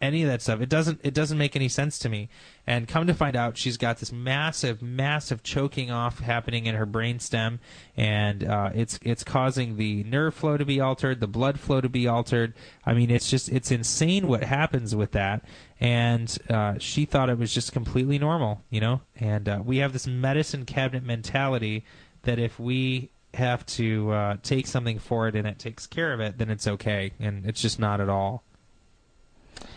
[0.00, 0.60] any of that stuff.
[0.60, 2.28] It doesn't it doesn't make any sense to me.
[2.66, 6.86] And come to find out, she's got this massive, massive choking off happening in her
[6.86, 7.60] brain stem,
[7.96, 11.88] and uh, it's it's causing the nerve flow to be altered, the blood flow to
[11.88, 12.54] be altered.
[12.86, 15.44] I mean, it's just it's insane what happens with that.
[15.80, 19.00] And uh, she thought it was just completely normal, you know.
[19.16, 21.84] And uh, we have this medicine cabinet mentality
[22.22, 26.20] that if we have to uh, take something for it and it takes care of
[26.20, 27.12] it, then it's okay.
[27.20, 28.42] And it's just not at all.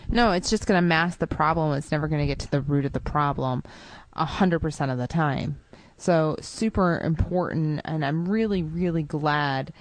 [0.08, 1.76] No, it's just going to mask the problem.
[1.76, 3.62] It's never going to get to the root of the problem
[4.14, 5.58] a 100% of the time.
[5.96, 9.72] So super important, and I'm really, really glad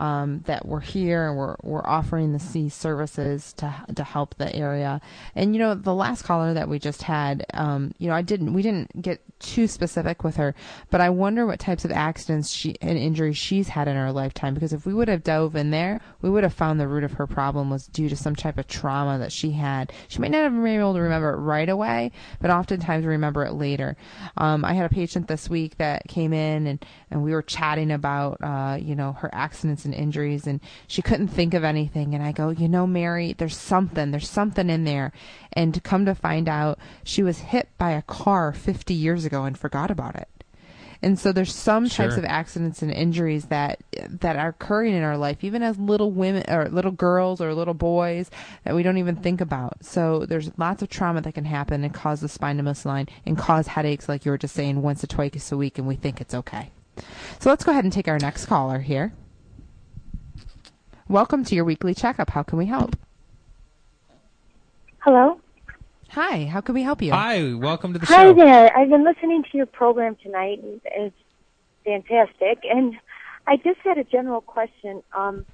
[0.00, 4.98] um, that we're here and we're we're offering these services to to help the area.
[5.34, 8.54] And you know, the last caller that we just had, um, you know, I didn't
[8.54, 10.54] we didn't get too specific with her,
[10.90, 14.54] but I wonder what types of accidents she and injuries she's had in her lifetime.
[14.54, 17.12] Because if we would have dove in there, we would have found the root of
[17.12, 19.92] her problem was due to some type of trauma that she had.
[20.08, 23.52] She might not have been able to remember it right away, but oftentimes remember it
[23.52, 23.98] later.
[24.38, 27.90] Um, I had a patient this week that came in and and we were chatting
[27.90, 32.14] about uh, you know her accidents and injuries, and she couldn't think of anything.
[32.14, 35.12] And I go, you know, Mary, there's something, there's something in there.
[35.52, 39.44] And to come to find out, she was hit by a car 50 years ago
[39.44, 40.28] and forgot about it.
[41.02, 42.06] And so there's some sure.
[42.06, 43.80] types of accidents and injuries that
[44.20, 47.74] that are occurring in our life, even as little women or little girls or little
[47.74, 48.30] boys
[48.64, 49.84] that we don't even think about.
[49.84, 53.38] So there's lots of trauma that can happen and cause the spine to misalign and
[53.38, 56.20] cause headaches, like you were just saying, once or twice a week, and we think
[56.20, 56.70] it's okay.
[57.38, 59.12] So let's go ahead and take our next caller here.
[61.10, 62.30] Welcome to your weekly checkup.
[62.30, 62.94] How can we help?
[65.00, 65.40] Hello.
[66.10, 67.10] Hi, how can we help you?
[67.10, 68.26] Hi, welcome to the Hi show.
[68.28, 68.78] Hi there.
[68.78, 70.62] I've been listening to your program tonight.
[70.62, 71.16] And it's
[71.84, 72.62] fantastic.
[72.62, 72.94] And
[73.48, 75.02] I just had a general question.
[75.12, 75.46] Um,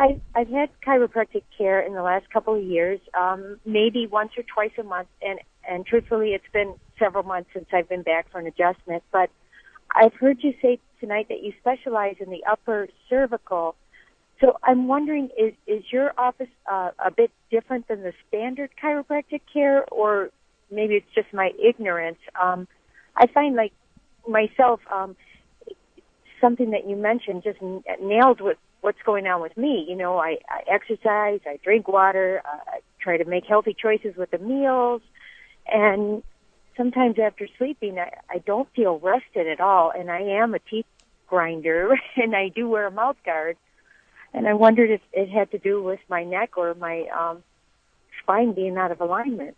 [0.00, 4.42] I, I've had chiropractic care in the last couple of years, um, maybe once or
[4.42, 5.38] twice a month, and
[5.68, 9.04] and truthfully, it's been several months since I've been back for an adjustment.
[9.12, 9.30] But
[9.94, 13.76] I've heard you say tonight that you specialize in the upper cervical
[14.40, 19.40] so I'm wondering, is is your office uh, a bit different than the standard chiropractic
[19.50, 20.30] care, or
[20.70, 22.18] maybe it's just my ignorance?
[22.40, 22.68] Um,
[23.16, 23.72] I find like
[24.28, 25.16] myself, um,
[26.40, 29.86] something that you mentioned just nailed what what's going on with me.
[29.88, 34.16] You know, I, I exercise, I drink water, uh, I try to make healthy choices
[34.16, 35.00] with the meals,
[35.66, 36.22] and
[36.76, 40.84] sometimes after sleeping, I, I don't feel rested at all, and I am a teeth
[41.26, 43.56] grinder, and I do wear a mouth guard
[44.32, 47.42] and I wondered if it had to do with my neck or my um,
[48.22, 49.56] spine being out of alignment.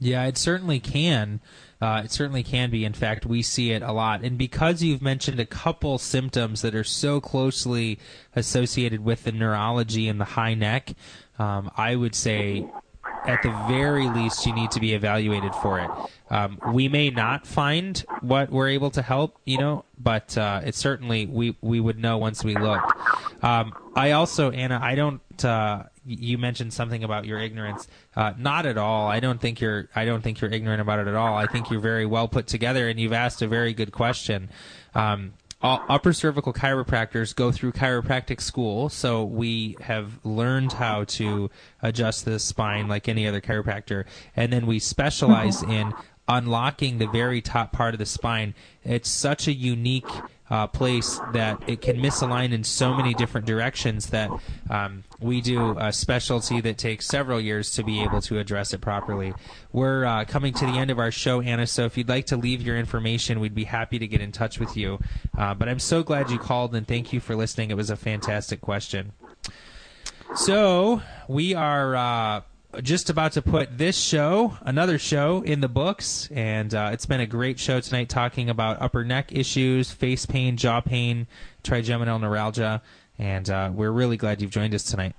[0.00, 1.40] Yeah, it certainly can.
[1.80, 2.84] Uh, it certainly can be.
[2.84, 4.22] In fact, we see it a lot.
[4.22, 7.98] And because you've mentioned a couple symptoms that are so closely
[8.34, 10.94] associated with the neurology and the high neck,
[11.38, 12.68] um, I would say
[13.26, 15.90] at the very least, you need to be evaluated for it.
[16.30, 20.74] Um, we may not find what we're able to help, you know, but uh, it
[20.74, 22.92] certainly we we would know once we looked.
[23.42, 25.44] Um, I also, Anna, I don't.
[25.44, 27.86] Uh, you mentioned something about your ignorance.
[28.16, 29.08] Uh, not at all.
[29.08, 29.88] I don't think you're.
[29.94, 31.36] I don't think you're ignorant about it at all.
[31.36, 34.50] I think you're very well put together, and you've asked a very good question.
[34.94, 41.50] Um, upper cervical chiropractors go through chiropractic school, so we have learned how to
[41.82, 44.04] adjust the spine like any other chiropractor,
[44.36, 45.70] and then we specialize mm-hmm.
[45.70, 45.94] in
[46.28, 48.54] unlocking the very top part of the spine.
[48.84, 50.08] It's such a unique
[50.50, 54.30] uh, place that it can misalign in so many different directions that
[54.70, 58.80] um, we do a specialty that takes several years to be able to address it
[58.80, 59.34] properly.
[59.72, 62.36] We're uh, coming to the end of our show, Anna, so if you'd like to
[62.36, 65.00] leave your information, we'd be happy to get in touch with you.
[65.36, 67.70] Uh, but I'm so glad you called and thank you for listening.
[67.70, 69.12] It was a fantastic question.
[70.36, 72.40] So we are uh,
[72.82, 77.20] just about to put this show, another show, in the books, and uh, it's been
[77.20, 81.26] a great show tonight talking about upper neck issues, face pain, jaw pain,
[81.62, 82.82] trigeminal neuralgia,
[83.18, 85.14] and uh, we're really glad you've joined us tonight.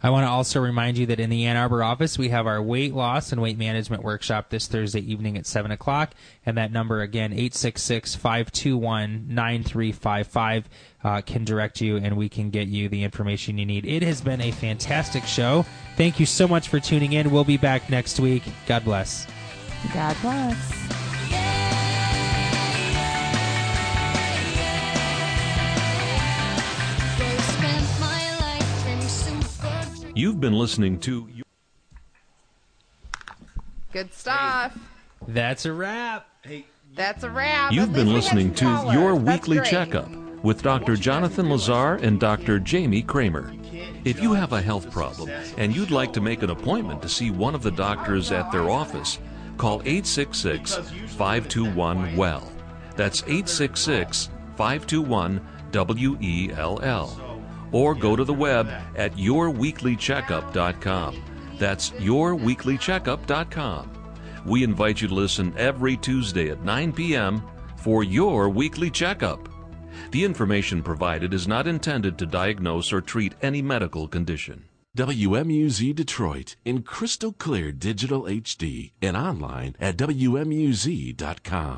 [0.04, 2.62] I want to also remind you that in the Ann Arbor office, we have our
[2.62, 6.14] weight loss and weight management workshop this Thursday evening at 7 o'clock.
[6.46, 10.70] And that number, again, 866 521 9355,
[11.04, 13.86] uh, can direct you and we can get you the information you need.
[13.86, 15.66] It has been a fantastic show.
[15.98, 17.30] Thank you so much for tuning in.
[17.30, 18.44] We'll be back next week.
[18.68, 19.28] God bless.
[19.94, 21.11] God bless.
[30.22, 31.28] You've been listening to.
[33.92, 34.78] Good stuff.
[35.28, 36.28] That's a wrap.
[36.44, 37.72] Hey, That's a wrap.
[37.72, 39.72] You've been listening to Your Weekly great.
[39.72, 40.12] Checkup
[40.44, 40.96] with Dr.
[40.96, 42.60] Jonathan Lazar and Dr.
[42.60, 43.52] Jamie Kramer.
[44.06, 47.32] If you have a health problem and you'd like to make an appointment to see
[47.32, 49.18] one of the doctors at their office,
[49.58, 50.76] call 866
[51.18, 52.48] 521 WELL.
[52.96, 55.42] That's 866 521
[55.74, 57.31] WELL.
[57.72, 61.24] Or go to the web at yourweeklycheckup.com.
[61.58, 63.92] That's yourweeklycheckup.com.
[64.46, 67.44] We invite you to listen every Tuesday at 9 p.m.
[67.78, 69.48] for your weekly checkup.
[70.12, 74.66] The information provided is not intended to diagnose or treat any medical condition.
[74.98, 81.78] WMUZ Detroit in crystal clear digital HD and online at WMUZ.com.